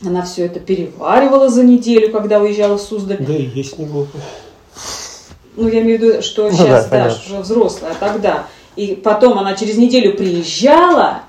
[0.03, 3.23] она все это переваривала за неделю, когда уезжала в Суздаль.
[3.23, 4.23] Да и есть не глупая.
[5.55, 8.45] Ну, я имею в виду, что ну, сейчас, да, да уже взрослая, а тогда.
[8.75, 11.21] И потом она через неделю приезжала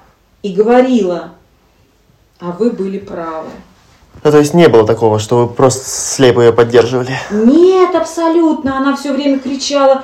[0.42, 1.30] и говорила,
[2.38, 3.48] а вы были правы.
[4.22, 7.12] Ну, то есть не было такого, что вы просто слепо ее поддерживали?
[7.32, 8.76] Нет, абсолютно.
[8.76, 10.02] Она все время кричала,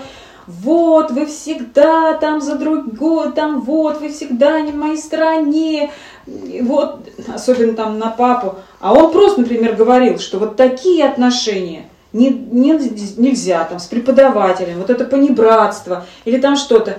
[0.49, 5.93] вот, вы всегда там за другой, там вот, вы всегда не в моей стороне,
[6.27, 8.57] вот, особенно там на папу.
[8.81, 12.73] А он просто, например, говорил, что вот такие отношения– не, не,
[13.17, 16.99] нельзя там с преподавателем, вот это понебратство или там что-то.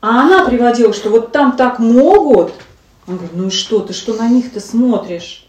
[0.00, 2.52] А она приводила, что вот там так могут.
[3.06, 5.46] Он говорит, ну и что, ты что на них-то смотришь?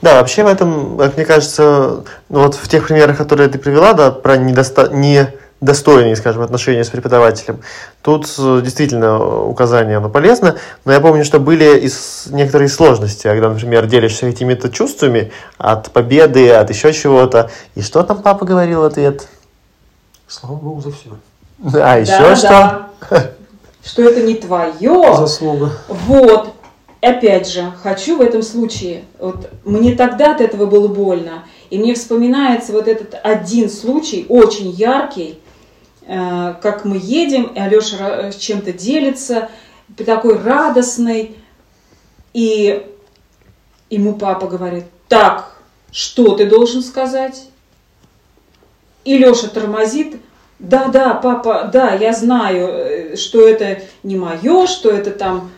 [0.00, 3.92] Да, вообще в этом, как мне кажется, ну вот в тех примерах, которые ты привела,
[3.92, 4.88] да, про недоста...
[4.88, 7.60] не достойные, скажем, отношения с преподавателем.
[8.02, 11.90] Тут э, действительно указание оно полезно, но я помню, что были и
[12.30, 17.50] некоторые сложности, когда, например, делишься какими-то чувствами от победы, от еще чего-то.
[17.76, 19.28] И что там папа говорил в ответ?
[20.26, 21.10] Слава Богу за все.
[21.74, 22.48] А еще да, что?
[23.10, 23.30] Да.
[23.84, 25.16] Что это не твое.
[25.16, 25.72] Заслуга.
[25.88, 26.54] Вот.
[27.00, 31.94] Опять же, хочу в этом случае, вот мне тогда от этого было больно, и мне
[31.94, 35.40] вспоминается вот этот один случай, очень яркий,
[36.06, 39.48] как мы едем, и Алеша чем-то делится,
[39.96, 41.36] такой радостный,
[42.32, 42.86] и
[43.90, 45.52] ему папа говорит, так,
[45.90, 47.48] что ты должен сказать?
[49.04, 50.16] И Леша тормозит,
[50.58, 55.50] да, да, папа, да, я знаю, э, что это не мое, что это там...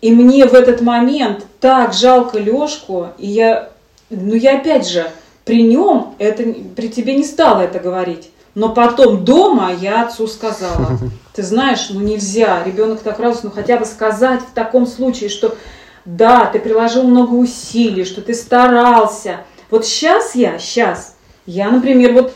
[0.00, 3.70] И мне в этот момент так жалко Лешку, и я,
[4.08, 5.10] ну я опять же,
[5.44, 6.42] при нем, это,
[6.76, 8.30] при тебе не стала это говорить.
[8.54, 10.98] Но потом дома я отцу сказала,
[11.34, 15.56] ты знаешь, ну нельзя, ребенок так радуется, ну хотя бы сказать в таком случае, что
[16.04, 19.40] да, ты приложил много усилий, что ты старался.
[19.70, 22.32] Вот сейчас я, сейчас, я, например, вот,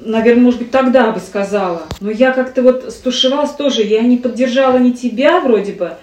[0.00, 4.78] наверное, может быть, тогда бы сказала, но я как-то вот стушевалась тоже, я не поддержала
[4.78, 5.94] ни тебя вроде бы,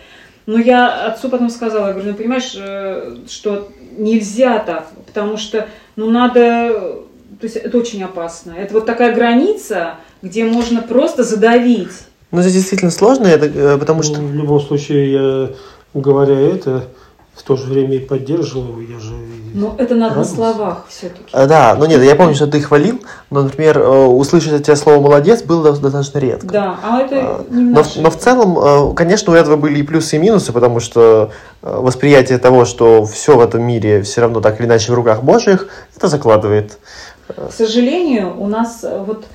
[0.46, 5.68] но я отцу потом сказала, я говорю, ну понимаешь, э, что нельзя так, потому что,
[5.96, 7.06] ну надо
[7.40, 8.52] то есть это очень опасно.
[8.52, 11.92] Это вот такая граница, где можно просто задавить.
[12.32, 14.20] Ну, это действительно сложно, это, потому что...
[14.20, 15.50] Ну, в любом случае, я,
[15.94, 16.88] говоря это,
[17.36, 19.14] в то же время и поддерживал, я же...
[19.56, 21.26] Ну, это надо на словах все-таки.
[21.32, 24.76] А, Да, ну нет, я помню, что ты хвалил, но, например, э, услышать от тебя
[24.76, 26.48] слово «молодец» было достаточно редко.
[26.48, 29.84] Да, а это А, не Но, но в целом, э, конечно, у этого были и
[29.84, 31.32] плюсы, и минусы, потому что
[31.64, 35.24] э, восприятие того, что все в этом мире все равно так или иначе в руках
[35.24, 36.78] Божьих, это закладывает.
[37.28, 39.26] К сожалению, у нас э, вот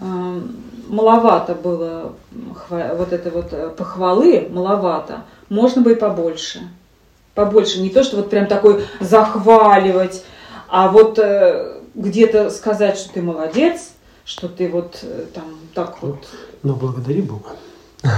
[0.00, 0.56] эм,
[0.88, 2.12] маловато было
[2.68, 5.22] хва- вот это вот э, похвалы, маловато.
[5.48, 6.60] Можно бы и побольше.
[7.34, 7.80] Побольше.
[7.80, 10.24] Не то, что вот прям такой захваливать,
[10.68, 13.90] а вот э, где-то сказать, что ты молодец,
[14.24, 16.18] что ты вот э, там так вот.
[16.62, 17.50] Но благодари Бога.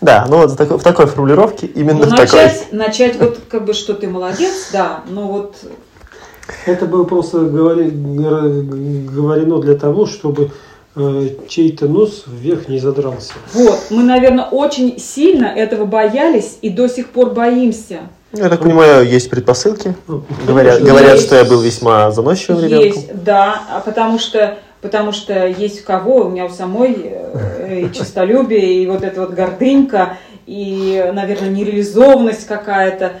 [0.00, 2.24] Да, ну вот в такой, в такой формулировке, именно Ну, в такой.
[2.24, 5.56] начать, начать вот как бы, что ты молодец, да, но вот
[6.66, 10.50] Это было просто говорено для того, чтобы
[10.96, 13.34] э, чей-то нос вверх не задрался.
[13.52, 18.00] вот, мы, наверное, очень сильно этого боялись и до сих пор боимся.
[18.32, 19.94] Я так понимаю, есть предпосылки.
[20.06, 21.26] Ну, Говорят, конечно, говорят есть.
[21.26, 22.86] что я был весьма заносчивым ребенком.
[22.86, 27.82] Есть, да, а потому что, потому что есть у кого, у меня у самой э,
[27.82, 33.20] и честолюбие, и вот эта вот гордынька, и, наверное, нереализованность какая-то.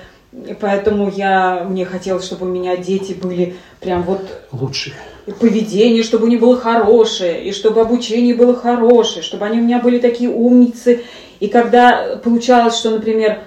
[0.60, 4.94] Поэтому я, мне хотелось, чтобы у меня дети были прям вот Лучше.
[5.26, 9.62] и поведение, чтобы у них было хорошее, и чтобы обучение было хорошее, чтобы они у
[9.62, 11.02] меня были такие умницы.
[11.38, 13.40] И когда получалось, что, например,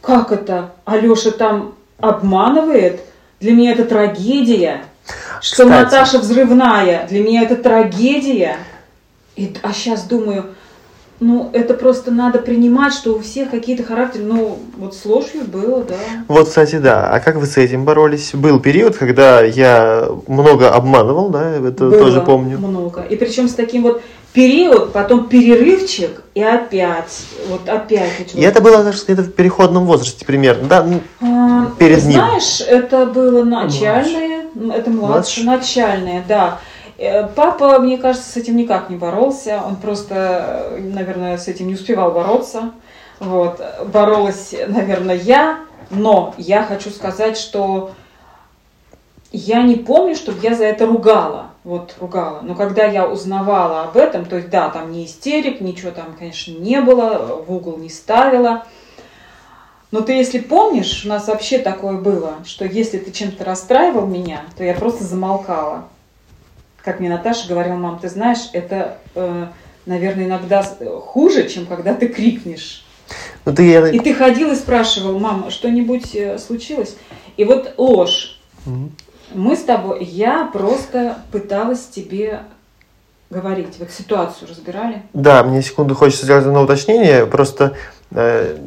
[0.00, 3.00] как это, Алеша там обманывает,
[3.40, 4.84] для меня это трагедия.
[5.40, 5.68] Что Кстати.
[5.68, 8.58] Наташа взрывная, для меня это трагедия.
[9.34, 10.54] И, а сейчас думаю,
[11.22, 15.84] ну, это просто надо принимать, что у всех какие-то характеры, ну, вот с ложью было,
[15.84, 15.94] да.
[16.26, 17.08] Вот, кстати, да.
[17.10, 18.30] А как вы с этим боролись?
[18.34, 22.58] Был период, когда я много обманывал, да, это Было тоже помню.
[22.58, 23.02] много.
[23.02, 28.34] И причем с таким вот период, потом перерывчик, и опять, вот опять началось.
[28.34, 30.82] И это было, даже где-то в переходном возрасте примерно, да?
[30.82, 32.14] ну, А, перед ним.
[32.14, 35.42] Знаешь, это было начальное, м, это Младше?
[35.44, 36.58] младшее, начальное, да.
[36.98, 39.62] Э, Папа, мне кажется, с этим никак не боролся.
[39.66, 42.72] Он просто, наверное, с этим не успевал бороться.
[43.20, 43.60] Вот.
[43.86, 47.92] Боролась, наверное, я, но я хочу сказать, что
[49.30, 51.46] я не помню, чтобы я за это ругала.
[51.64, 52.40] Вот, ругала.
[52.42, 56.52] Но когда я узнавала об этом, то есть, да, там не истерик, ничего там, конечно,
[56.52, 58.66] не было, в угол не ставила.
[59.92, 64.40] Но ты, если помнишь, у нас вообще такое было, что если ты чем-то расстраивал меня,
[64.56, 65.84] то я просто замолкала.
[66.84, 69.46] Как мне Наташа говорила, мам, ты знаешь, это, э,
[69.86, 72.84] наверное, иногда с- хуже, чем когда ты крикнешь.
[73.44, 76.96] Ну, ты, я- И ты ходил и спрашивал, мама, что-нибудь э, случилось?
[77.36, 78.38] И вот ложь.
[78.66, 78.92] Мгм.
[79.34, 82.40] Мы с тобой, я просто пыталась тебе
[83.30, 83.76] говорить.
[83.78, 85.02] Вот ситуацию разбирали.
[85.14, 87.26] Да, мне секунду хочется сделать одно уточнение.
[87.26, 87.76] Просто э,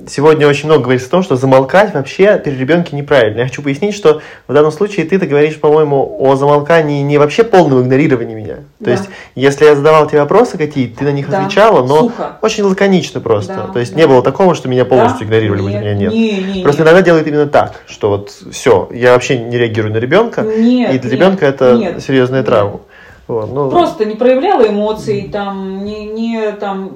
[0.07, 3.39] сегодня очень много говорится о том, что замолкать вообще при ребенке неправильно.
[3.39, 7.81] Я хочу пояснить, что в данном случае ты-то говоришь, по-моему, о замолкании не вообще полного
[7.81, 8.55] игнорирования меня.
[8.55, 8.91] То Да.
[8.91, 9.03] есть,
[9.35, 11.39] если я задавал тебе вопросы какие-то, ты на них Да.
[11.41, 12.37] отвечала, но Сухо.
[12.41, 13.53] очень лаконично просто.
[13.53, 13.99] Да, То есть да.
[13.99, 15.25] не было такого, что меня полностью Да?
[15.25, 16.11] игнорировали, будь меня нет.
[16.11, 16.87] Не, не, Просто нет.
[16.91, 20.97] иногда делают именно так, что вот все, я вообще не реагирую на ребенка, Нет, и
[20.99, 22.47] для нет, ребенка это нет, серьезная нет.
[22.47, 22.79] травма.
[23.27, 26.91] Вот, ну, Просто не проявляла эмоций, там, не, не там,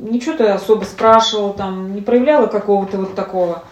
[0.00, 3.62] ничего ты особо спрашивал, там, не проявляла какого-то вот такого.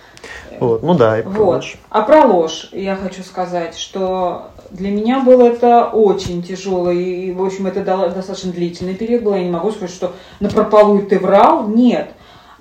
[0.61, 1.35] вот, ну да, и Вот.
[1.35, 1.79] прочь.
[1.91, 7.45] А про ложь я хочу сказать, что для меня было это очень тяжело, и, в
[7.45, 9.35] общем, это дало- достаточно длительный период был.
[9.35, 12.11] Я не могу сказать, что на прополую ты врал, нет.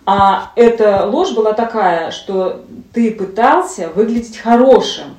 [0.05, 2.61] А эта ложь была такая, что
[2.93, 5.15] ты пытался выглядеть хорошим.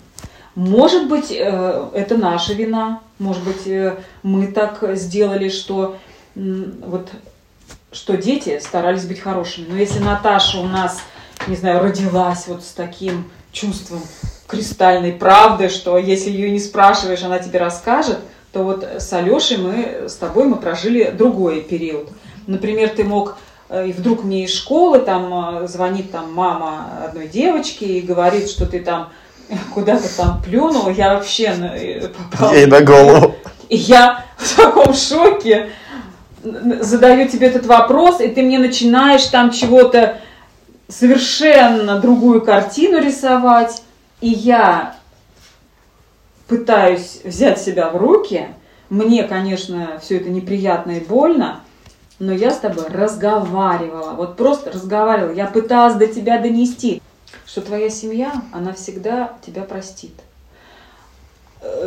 [0.54, 5.96] Может быть, э, это наша вина, может быть, э, мы так сделали, что
[6.34, 7.08] вот
[7.96, 9.66] что дети старались быть хорошими.
[9.70, 11.00] Но если Наташа у нас,
[11.46, 14.02] не знаю, родилась вот с таким чувством
[14.46, 18.18] кристальной правды, что если ее не спрашиваешь, она тебе расскажет,
[18.52, 22.08] то вот с Алешей мы, с тобой мы прожили другой период.
[22.46, 23.38] Например, ты мог
[23.70, 28.48] э, и вдруг мне из школы там э, звонит там мама одной девочки и говорит,
[28.48, 29.08] что ты там
[29.74, 33.34] куда-то там плюнул, я вообще э, попала Ей на голову.
[33.68, 35.70] и я в таком шоке
[36.80, 40.18] задаю тебе этот вопрос, и ты мне начинаешь там чего-то
[40.88, 43.82] совершенно другую картину рисовать,
[44.20, 44.96] и я
[46.48, 48.46] пытаюсь взять себя в руки.
[48.88, 51.60] Мне, конечно, все это неприятно и больно,
[52.18, 55.32] но я с тобой разговаривала, вот просто разговаривала.
[55.32, 57.02] Я пыталась до тебя донести,
[57.44, 60.12] что твоя семья, она всегда тебя простит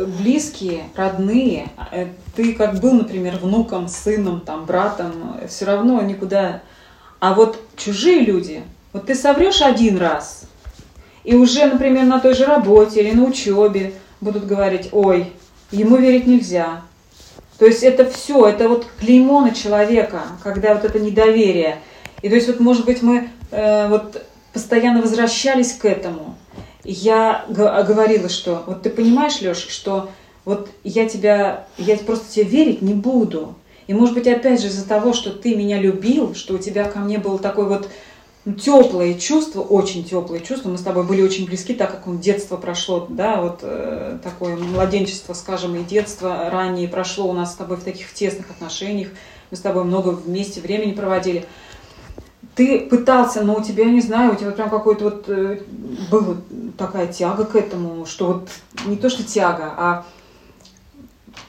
[0.06, 6.62] близкие, родные, э, ты как был, например, внуком, сыном, там, братом, все равно никуда.
[7.20, 10.44] А вот чужие люди, вот ты соврешь один раз,
[11.22, 15.32] И уже, например, на той же работе или на учебе будут говорить, ой,
[15.70, 16.80] ему верить нельзя.
[17.58, 21.78] То есть это все, это вот клеймо на человека, когда вот это недоверие.
[22.22, 26.36] И то есть вот, может быть, мы э, вот постоянно возвращались к этому.
[26.92, 30.10] Я говорила, что вот ты понимаешь, Леш, что
[30.44, 33.54] вот я тебя, я просто тебе верить не буду.
[33.86, 36.98] И может быть, опять же, из-за того, что ты меня любил, что у тебя ко
[36.98, 37.88] мне было такое вот
[38.44, 40.68] ну, теплое чувство, очень теплое чувство.
[40.68, 44.56] Мы с тобой были очень близки, так как он детство прошло, да, вот э, такое
[44.56, 49.10] младенчество, скажем, и детство ранее прошло у нас с тобой в таких тесных отношениях.
[49.52, 51.46] Мы с тобой много вместе времени проводили
[52.60, 55.60] ты пытался, но у тебя, не знаю, у тебя прям какой-то вот э,
[56.10, 56.36] была
[56.76, 58.50] такая тяга к этому, что вот
[58.84, 60.04] не то что тяга, а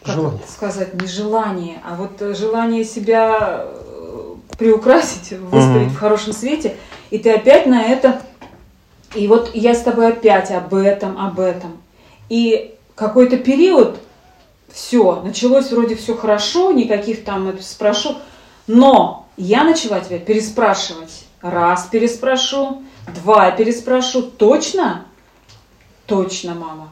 [0.03, 0.41] как желание.
[0.47, 5.89] сказать, не желание, а вот желание себя э, приукрасить, выставить mm-hmm.
[5.89, 6.77] в хорошем свете,
[7.09, 8.21] и ты опять на это,
[9.13, 11.73] и вот я с тобой опять об этом, об этом.
[12.29, 13.97] И какой-то период,
[14.71, 18.15] все, началось вроде все хорошо, никаких там, это спрошу,
[18.65, 21.25] но я начала тебя переспрашивать.
[21.41, 22.83] Раз переспрошу,
[23.21, 24.21] два переспрошу.
[24.21, 25.05] Точно?
[26.05, 26.89] Точно, мама.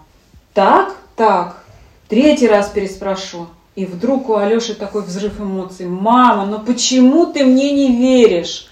[0.53, 0.95] Так?
[1.15, 1.63] Так.
[2.07, 3.47] Третий раз переспрошу.
[3.75, 5.85] И вдруг у Алеши такой взрыв эмоций.
[5.85, 8.69] Мама, ну почему ты мне не веришь?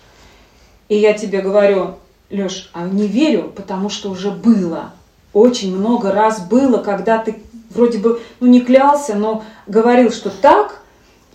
[0.90, 1.96] И я тебе говорю,
[2.30, 4.92] Леш, а не верю, потому что уже было.
[5.34, 10.82] Очень много раз было, когда ты вроде бы, ну не клялся, но говорил, что так,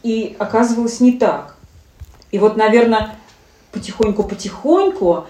[0.03, 1.57] и оказывалось не так.
[2.33, 3.15] И вот, наверное,
[3.71, 5.27] потихоньку-потихоньку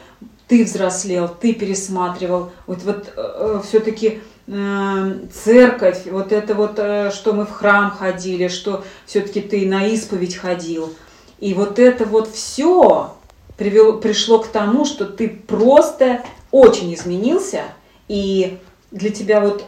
[0.48, 2.52] ты взрослел, ты пересматривал.
[2.66, 8.48] Вот, вот э, все-таки э, церковь, вот это вот, э, что мы в храм ходили,
[8.48, 10.94] что все-таки ты на исповедь ходил.
[11.38, 13.14] И вот это вот все
[13.56, 17.62] привело, пришло к тому, что ты просто очень изменился,
[18.08, 18.58] и
[18.90, 19.64] для тебя вот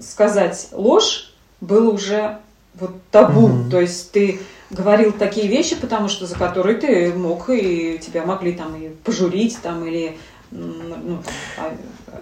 [0.00, 2.38] сказать ложь было уже
[2.74, 3.48] вот табу.
[3.48, 3.70] Mm-hmm.
[3.70, 4.40] То есть ты
[4.74, 9.58] говорил такие вещи, потому что за которые ты мог и тебя могли там и пожурить
[9.62, 10.16] там или
[10.50, 11.22] ну,
[11.58, 11.74] а,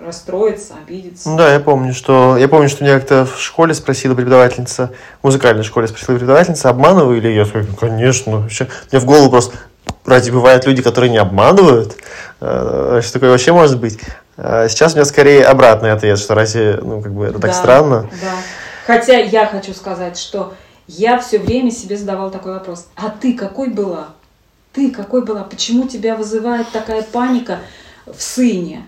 [0.05, 1.29] расстроиться, обидеться.
[1.29, 5.25] Ну да, я помню, что я помню, что меня как-то в школе спросила преподавательница, в
[5.25, 9.57] музыкальной школе спросила преподавательница, обманываю или я сказал, конечно, вообще, мне в голову просто,
[10.05, 11.97] разве бывают люди, которые не обманывают?
[12.41, 14.01] Э, что такое вообще может быть?
[14.37, 17.57] А сейчас у меня скорее обратный ответ, что разве, ну, как бы, это так да,
[17.57, 18.11] странно.
[18.21, 18.33] Да.
[18.87, 20.55] Хотя я хочу сказать, что
[20.87, 22.89] я все время себе задавал такой вопрос.
[22.97, 24.09] А ты какой была?
[24.73, 25.45] Ты какой была?
[25.45, 27.61] Почему тебя вызывает такая паника
[28.07, 28.87] в сыне?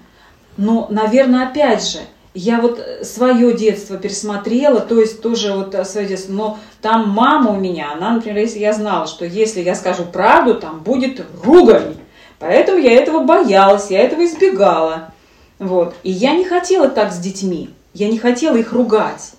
[0.56, 1.98] Ну, наверное, опять же,
[2.34, 7.56] я вот свое детство пересмотрела, то есть тоже вот свое детство, но там мама у
[7.56, 11.96] меня, она, например, если я знала, что если я скажу правду, там будет ругань.
[12.40, 15.12] Поэтому я этого боялась, я этого избегала.
[15.60, 15.94] Вот.
[16.02, 19.32] И я не хотела так с детьми, я не хотела их ругать.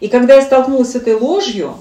[0.00, 1.74] И когда я столкнулась с этой ложью,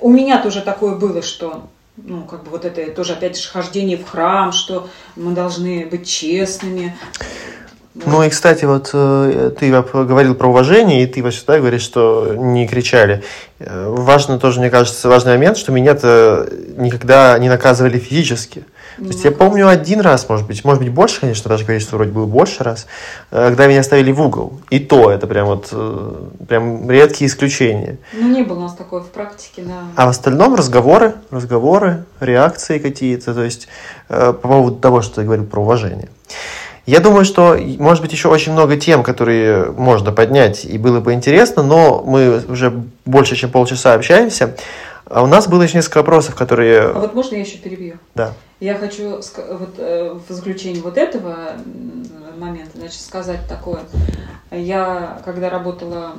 [0.00, 3.96] у меня тоже такое было, что ну, как бы вот это тоже, опять же, хождение
[3.96, 6.96] в храм, что мы должны быть честными.
[8.04, 12.34] Ну и, кстати, вот э, ты говорил про уважение, и ты вообще да, говоришь, что
[12.36, 13.22] не кричали.
[13.58, 16.46] Э, важно тоже, мне кажется, важный момент, что меня-то
[16.76, 18.64] никогда не наказывали физически.
[18.96, 22.10] То есть я помню один раз, может быть, может быть больше, конечно, даже что вроде
[22.10, 22.86] было больше раз,
[23.30, 24.60] э, когда меня ставили в угол.
[24.70, 25.72] И то это прям вот
[26.48, 27.98] прям редкие исключения.
[28.12, 29.84] Ну не было у нас такое в практике, да.
[29.96, 33.68] А в остальном разговоры, разговоры, реакции какие-то, то есть
[34.08, 36.08] по поводу того, что ты говорил про уважение.
[36.86, 41.14] Я думаю, что, может быть, еще очень много тем, которые можно поднять, и было бы
[41.14, 42.72] интересно, но мы уже
[43.04, 44.54] больше, чем полчаса общаемся.
[45.04, 46.82] А у нас было еще несколько вопросов, которые...
[46.82, 47.96] А вот можно я еще перебью?
[48.14, 48.34] Да.
[48.58, 51.56] Я хочу вот, э, в заключение вот этого
[52.38, 53.82] момента значит, сказать такое.
[54.50, 56.16] Я, когда работала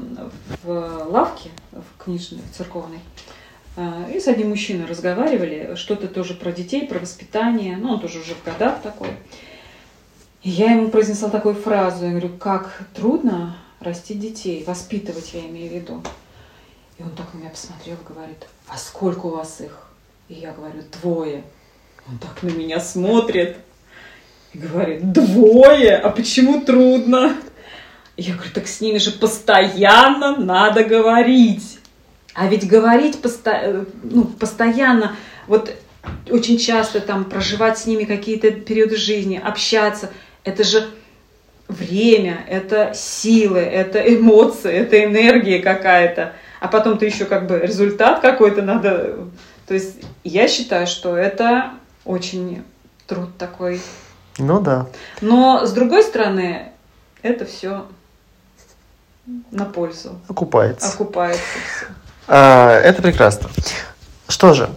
[0.63, 2.99] в лавке, в книжной, в церковной,
[3.75, 8.19] э, и с одним мужчиной разговаривали, что-то тоже про детей, про воспитание, ну, он тоже
[8.19, 9.09] уже в годах такой.
[10.43, 15.71] И я ему произнесла такую фразу, я говорю, как трудно растить детей, воспитывать, я имею
[15.71, 16.03] в виду.
[16.99, 19.87] И он так на меня посмотрел, говорит, а сколько у вас их?
[20.29, 21.43] И я говорю, двое.
[22.09, 23.57] Он так на меня смотрит
[24.53, 25.97] и говорит, двое?
[25.97, 27.35] А почему трудно?
[28.15, 31.79] Я говорю, так с ними же постоянно надо говорить.
[32.33, 33.85] А ведь говорить посто...
[34.03, 35.15] ну, постоянно,
[35.47, 35.73] вот
[36.29, 40.11] очень часто там проживать с ними какие-то периоды жизни, общаться–
[40.47, 40.87] это же
[41.67, 46.33] время, это силы, это эмоции, это энергия какая-то.
[46.61, 49.27] А потом ты еще как бы результат какой-то надо.
[49.67, 51.73] То есть я считаю, что это
[52.07, 52.63] очень
[53.05, 53.81] труд такой.
[54.37, 54.87] Ну да.
[55.21, 56.71] Но с другой стороны,
[57.21, 57.85] это все
[59.51, 60.19] на пользу.
[60.27, 60.87] Окупается.
[60.89, 61.85] Окупается все.
[62.27, 63.49] А, это прекрасно.
[64.27, 64.69] Что же,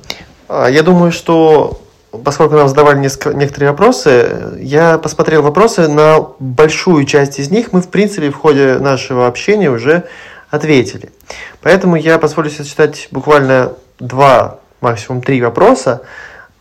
[0.49, 1.81] а, я думаю, что
[2.25, 7.81] поскольку нам задавали несколько, некоторые вопросы, я посмотрел вопросы, на большую часть из них мы,
[7.81, 10.05] в принципе, в ходе нашего общения уже
[10.51, 11.13] ответили.
[11.63, 16.03] Поэтому я позволю себе читать буквально два, максимум три вопроса,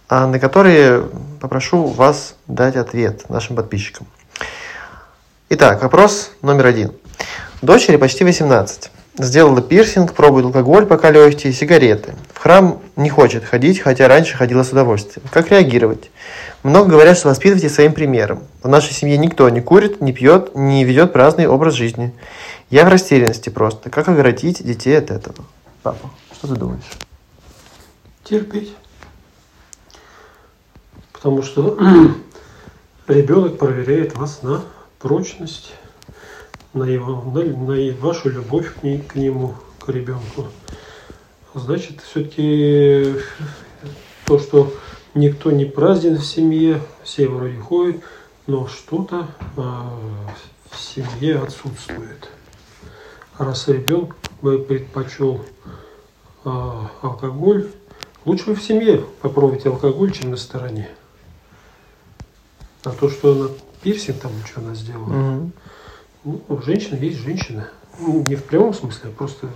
[0.09, 1.03] на которые
[1.39, 4.07] попрошу вас дать ответ нашим подписчикам.
[5.49, 6.91] Итак, вопрос номер один.
[7.61, 8.91] Дочери почти 18.
[9.19, 12.15] Сделала пирсинг, пробует алкоголь, пока легкие, сигареты.
[12.33, 15.27] В храм не хочет ходить, хотя раньше ходила с удовольствием.
[15.29, 16.09] Как реагировать?
[16.63, 18.43] Много говорят, что воспитывайте своим примером.
[18.63, 22.13] В нашей семье никто не курит, не пьет, не ведет праздный образ жизни.
[22.69, 23.89] Я в растерянности просто.
[23.89, 25.45] Как оградить детей от этого?
[25.83, 26.83] Папа, что ты думаешь?
[28.23, 28.73] Терпеть.
[31.19, 31.77] Потому что
[33.07, 34.61] ребенок проверяет вас на
[34.99, 35.73] прочность
[36.73, 40.47] на, его, на, на вашу любовь к, ней, к нему, к ребенку.
[41.53, 43.15] Значит, все-таки
[44.25, 44.73] то, что
[45.13, 47.97] никто не празднен в семье, все вроде ходят,
[48.47, 49.93] но что-то а,
[50.69, 52.29] в семье отсутствует.
[53.37, 55.43] Раз ребенок бы предпочел
[56.45, 57.69] а, алкоголь,
[58.25, 60.89] лучше в семье попробовать алкоголь, чем на стороне.
[62.83, 63.49] А то, что она
[63.81, 65.51] пирсинг там, что она сделала, Мгм.
[66.23, 67.67] ну, женщина есть женщина.
[67.99, 69.49] Ну, не в прямом смысле, а просто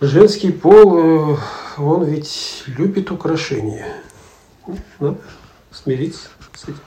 [0.00, 1.36] женский пол, э,
[1.78, 3.86] он ведь любит украшения.
[4.66, 5.18] Ну, Надо
[5.70, 6.80] смириться с этим.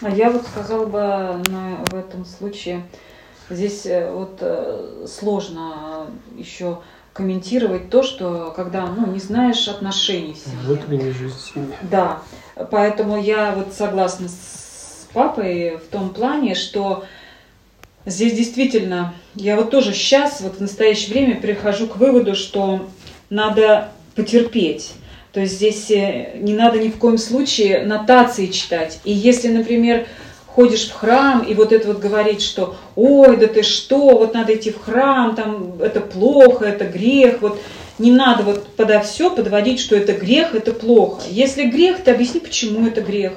[0.00, 0.98] А я вот сказала бы
[1.50, 2.86] на, в этом случае,
[3.50, 6.06] здесь э, вот э, сложно
[6.36, 6.78] еще
[7.18, 10.58] комментировать то, что когда ну, не знаешь отношений в семье.
[10.64, 11.74] Внутренняя жизнь семьи.
[11.82, 12.22] Да,
[12.70, 17.04] поэтому я вот согласна с папой в том плане, что
[18.06, 22.88] здесь действительно, я вот тоже сейчас, вот в настоящее время прихожу к выводу, что
[23.30, 24.92] надо потерпеть.
[25.32, 29.00] То есть здесь э, не надо ни в коем случае нотации читать.
[29.02, 30.06] И если, например,
[30.58, 34.56] ходишь в храм и вот это вот говорить, что ой, да ты что, вот надо
[34.56, 37.60] идти в храм, там это плохо, это грех, вот
[38.00, 41.22] не надо вот подо все подводить, что это грех, это плохо.
[41.30, 43.34] Если грех, ты объясни, почему это грех.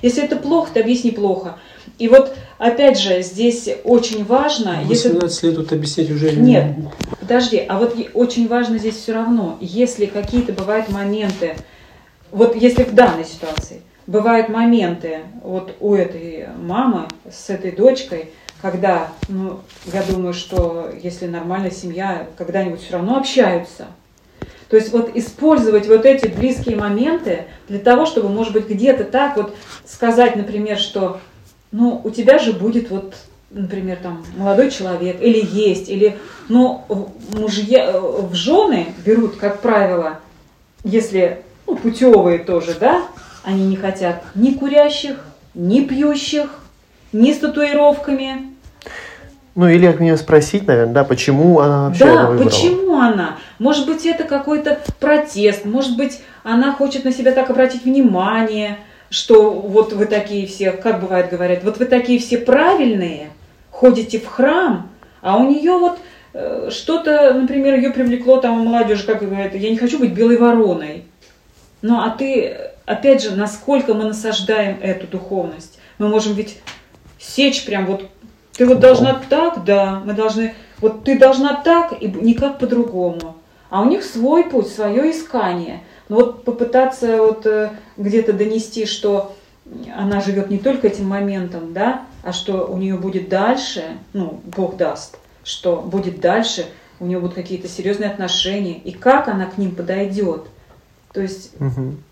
[0.00, 1.58] Если это плохо, ты объясни плохо.
[1.98, 4.80] И вот, опять же, здесь очень важно...
[4.82, 6.74] В если 18 лет тут объяснять уже Нет.
[7.20, 11.54] Подожди, а вот очень важно здесь все равно, если какие-то бывают моменты,
[12.30, 18.30] вот если в данной ситуации, бывают моменты вот у этой мамы с этой дочкой,
[18.60, 19.60] когда, ну,
[19.92, 23.86] я думаю, что если нормальная семья, когда-нибудь все равно общаются.
[24.68, 29.36] То есть вот использовать вот эти близкие моменты для того, чтобы, может быть, где-то так
[29.36, 31.20] вот сказать, например, что,
[31.72, 33.14] ну, у тебя же будет вот
[33.50, 36.16] например, там молодой человек, или есть, или,
[36.48, 36.84] ну,
[37.34, 40.20] мужья, в жены берут, как правило,
[40.84, 43.02] если, ну, путевые тоже, да,
[43.44, 45.16] они не хотят ни курящих,
[45.54, 46.60] ни пьющих,
[47.12, 48.52] ни с татуировками.
[49.54, 52.48] Ну, или как мне спросить, наверное, да, почему она вообще это Да, выбрала.
[52.48, 53.36] почему она?
[53.58, 58.78] Может быть, это какой-то протест, может быть, она хочет на себя так обратить внимание,
[59.10, 63.28] что вот вы такие все, как бывает говорят, вот вы такие все правильные,
[63.70, 64.88] ходите в храм,
[65.20, 65.98] а у нее вот
[66.32, 70.38] э, что-то, например, ее привлекло там у молодежи, как говорят, я не хочу быть белой
[70.38, 71.04] вороной.
[71.82, 72.56] Ну, а ты,
[72.86, 75.78] опять же, насколько мы насаждаем эту духовность?
[75.98, 76.60] Мы можем ведь
[77.18, 78.08] сечь прям вот,
[78.52, 83.36] ты вот должна так, да, мы должны, вот ты должна так и никак по-другому.
[83.70, 85.82] А у них свой путь, свое искание.
[86.08, 89.34] Но вот попытаться вот э, где-то донести, что
[89.96, 94.76] она живет не только этим моментом, да, а что у нее будет дальше, ну, Бог
[94.76, 96.66] даст, что будет дальше,
[97.00, 100.42] у нее будут какие-то серьезные отношения, и как она к ним подойдет.
[101.12, 102.02] То есть Мгм.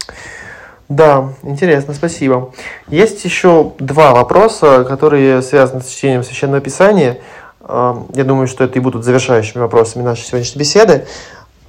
[0.91, 2.53] Да, интересно, спасибо.
[2.89, 7.21] Есть еще два вопроса, которые связаны с чтением Священного Писания.
[7.61, 11.07] А, Я думаю, что это и будут завершающими вопросами нашей сегодняшней беседы.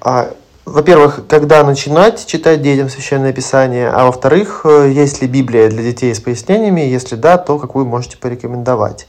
[0.01, 0.31] А,
[0.65, 6.13] Во-первых, когда начинать читать детям Священное Писание, а во-вторых, э, есть ли Библия для детей
[6.15, 9.07] с пояснениями, если да, то какую можете порекомендовать?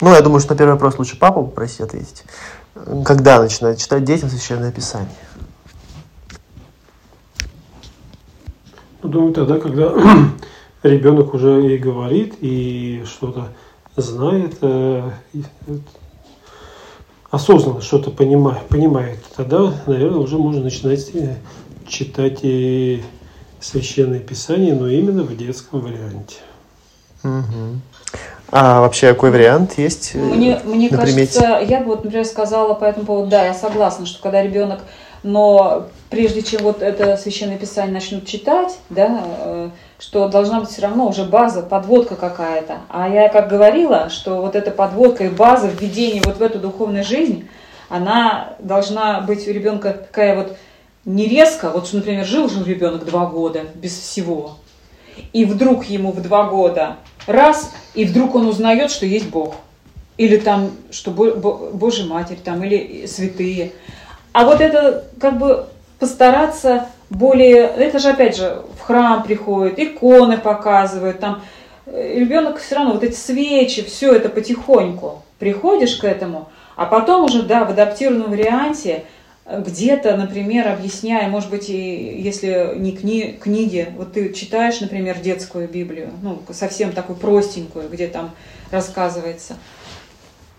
[0.00, 2.24] Ну, я думаю, что на первый вопрос лучше папу попросить ответить.
[3.04, 5.08] Когда начинать читать детям Священное Писание?
[9.04, 9.92] Ну, думаю, тогда, когда
[10.82, 13.48] ребенок уже и говорит, и что-то
[13.96, 15.44] знает, э, и,
[17.30, 21.36] осознанно что-то понимает, понимает, тогда, наверное, уже можно начинать э,
[21.86, 23.02] читать и
[23.60, 26.36] священное писание, но именно в детском варианте.
[28.50, 30.12] А вообще какой вариант есть?
[30.14, 31.40] э, Мне, мне на примете?
[31.40, 34.80] кажется, я бы вот, например, сказала по этому поводу, да, я согласна, что когда ребенок,
[35.22, 40.82] но прежде чем вот это священное писание начнут читать, да, э, что должна быть все
[40.82, 42.82] равно уже база, подводка какая-то.
[42.88, 47.02] А я как говорила, что вот эта подводка и база введения вот в эту духовную
[47.02, 47.48] жизнь,
[47.88, 50.56] она должна быть у ребенка такая вот
[51.04, 54.58] не резко, вот что, например, жил жил ребенок два года без всего,
[55.32, 59.56] и вдруг ему в два года раз, и вдруг он узнает, что есть Бог.
[60.16, 63.72] Или там, что Бо- Бо- Божья Матерь, там, или святые.
[64.32, 65.66] А вот это как бы
[65.98, 67.62] постараться более...
[67.62, 71.42] Это же опять же в храм приходят, иконы показывают, там
[71.86, 77.24] э, ребенок все равно, вот эти свечи, все это потихоньку приходишь к этому, а потом
[77.24, 79.04] уже, да, в адаптированном варианте
[79.44, 85.18] э, где-то, например, объясняя, может быть, и если не кни- книги, вот ты читаешь, например,
[85.18, 88.30] детскую Библию, ну, совсем такую простенькую, где там
[88.70, 89.56] рассказывается,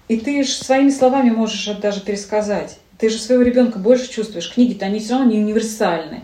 [0.07, 2.77] и ты же своими словами можешь даже пересказать.
[2.97, 4.51] Ты же своего ребенка больше чувствуешь.
[4.53, 6.21] Книги-то, они все равно не универсальны.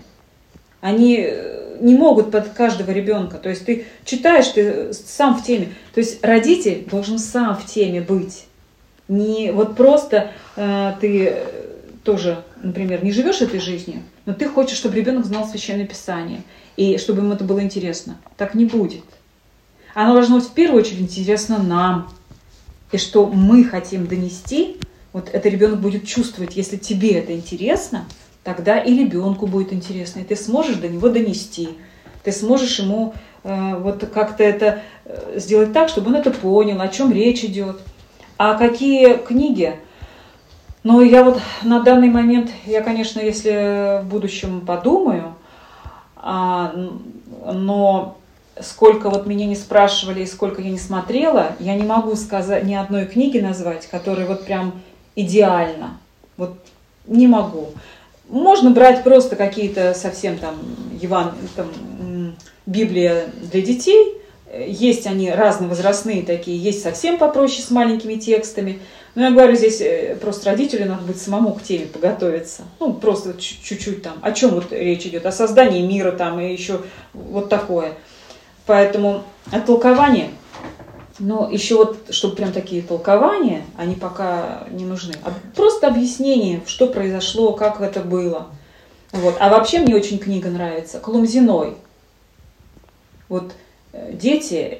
[0.79, 3.37] Они э, не могут под каждого ребенка.
[3.37, 5.73] То есть ты читаешь, ты сам в теме.
[5.93, 8.45] То есть родитель должен сам в теме быть.
[9.07, 11.45] Не вот просто э, ты э,
[12.03, 16.41] тоже, например, не живешь этой жизнью, но ты хочешь, чтобы ребенок знал священное писание
[16.77, 18.17] и чтобы ему это было интересно.
[18.37, 19.03] Так не будет.
[19.93, 22.09] Оно должно быть в первую очередь интересно нам.
[22.91, 24.77] И что мы хотим донести,
[25.13, 28.05] вот это ребенок будет чувствовать, если тебе это интересно,
[28.43, 31.69] тогда и ребенку будет интересно, и ты сможешь до него донести.
[32.23, 36.87] Ты сможешь ему э, вот как-то это э, сделать так, чтобы он это понял, о
[36.87, 37.79] чем речь идет.
[38.37, 39.75] А какие книги?
[40.83, 45.35] Ну, я вот на данный момент, я, конечно, если в будущем подумаю,
[46.15, 46.73] а,
[47.53, 48.17] но
[48.59, 52.73] сколько вот меня не спрашивали и сколько я не смотрела, я не могу сказать ни
[52.73, 54.81] одной книги назвать, которая вот прям
[55.15, 55.97] идеально.
[56.37, 56.55] Вот
[57.07, 57.71] не могу.
[58.29, 60.55] Можно брать просто какие-то совсем там,
[61.01, 62.35] Еван, там
[62.65, 64.17] Библия для детей.
[64.67, 68.79] Есть они разновозрастные такие, есть совсем попроще с маленькими текстами.
[69.15, 72.63] Но я говорю, здесь э, просто родителю надо будет самому к теме подготовиться.
[72.79, 74.13] Ну, просто чуть-чуть там.
[74.21, 75.25] О чем вот речь идет?
[75.25, 76.81] О создании мира там и еще
[77.13, 77.93] вот такое.
[78.65, 80.29] Поэтому от толкования,
[81.19, 85.13] но еще вот, чтобы прям такие толкования, они пока не нужны.
[85.23, 88.47] А просто объяснение, что произошло, как это было.
[89.11, 89.35] Вот.
[89.39, 90.99] А вообще мне очень книга нравится.
[90.99, 91.75] Колумзиной.
[93.29, 93.53] Вот
[93.93, 94.79] э, дети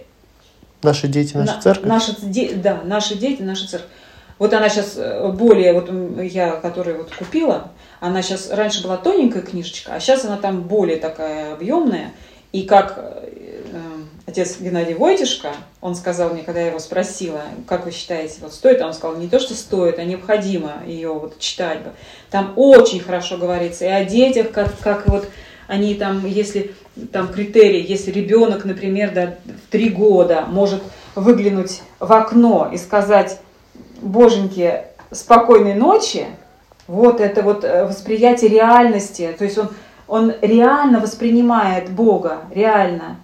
[0.84, 1.86] Наши дети, наша на- церковь.
[1.88, 3.90] Наши, де- да, наши дети, наша церковь.
[4.40, 4.98] Вот она сейчас
[5.36, 5.92] более, вот
[6.24, 7.70] я, которую вот купила,
[8.00, 12.12] она сейчас, раньше была тоненькая книжечка, а сейчас она там более такая объемная.
[12.52, 13.41] И как э, э,
[14.32, 15.50] отец Геннадий Войтишко,
[15.82, 19.28] он сказал мне, когда я его спросила, как вы считаете, вот стоит, он сказал, не
[19.28, 21.92] то, что стоит, а необходимо ее вот читать бы.
[22.30, 25.28] Там очень хорошо говорится и о детях, как, как вот
[25.68, 26.74] они там, если
[27.12, 30.82] там критерий, если ребенок, например, да, в три года может
[31.16, 33.40] выглянуть в окно и сказать,
[34.02, 36.26] боженьки, спокойной ночи,
[36.88, 39.70] вот это вот э, восприятие реальности, то есть он,
[40.08, 43.18] он реально воспринимает Бога, реально.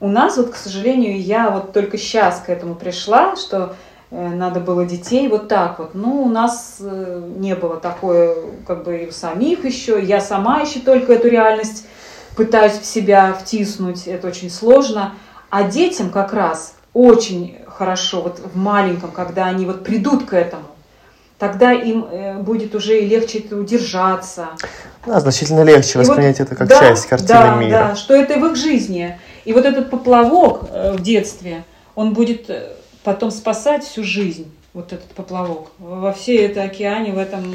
[0.00, 3.76] У нас вот, к сожалению, я вот только сейчас к этому пришла, что
[4.10, 5.94] э, надо было детей вот так вот.
[5.94, 8.34] Ну, у нас э, не было такое,
[8.66, 10.02] как бы и у самих еще.
[10.02, 11.86] Я сама еще только эту реальность
[12.34, 15.12] пытаюсь в себя втиснуть, это очень сложно.
[15.50, 20.64] А детям как раз очень хорошо, вот в маленьком, когда они вот придут к этому,
[21.38, 24.48] тогда им э, будет уже и легче это удержаться.
[25.04, 27.70] Да, значительно легче И вот- воспринять это как да, часть картины да, мира.
[27.90, 29.18] Да, что это в их жизни.
[29.44, 31.64] И вот этот поплавок э, в детстве,
[31.94, 32.72] он будет э,
[33.04, 35.68] потом спасать всю жизнь, вот этот поплавок.
[35.78, 37.54] Во всей этой океане, в этом...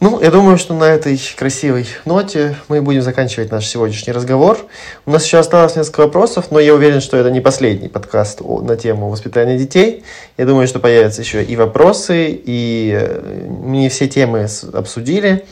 [0.00, 4.58] Ну, я думаю, что на этой красивой ноте мы будем заканчивать наш сегодняшний разговор.
[5.06, 8.76] У нас еще осталось несколько вопросов, но я уверен, что это не последний подкаст на
[8.76, 10.02] тему воспитания детей.
[10.36, 15.46] Я думаю, что появятся еще и вопросы, и э, мы не все темы обсудили.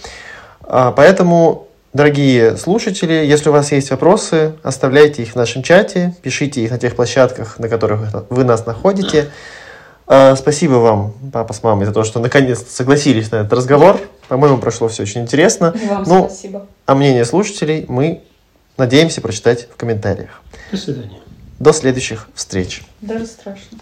[0.63, 6.63] А, Поэтому, дорогие слушатели, если у вас есть вопросы, оставляйте их в нашем чате, пишите
[6.63, 9.31] их на тех площадках, на которых вы нас находите.
[10.07, 14.01] А, Спасибо вам, папа с мамой, за то, что наконец-то согласились на этот разговор.
[14.29, 15.75] По-моему, прошло все очень интересно.
[15.81, 16.67] И вам Ну, спасибо.
[16.87, 18.23] а мнение слушателей мы
[18.77, 20.43] надеемся прочитать в комментариях.
[20.73, 21.21] До свидания.
[21.59, 22.83] До следующих встреч.
[23.01, 23.79] Даже страшно.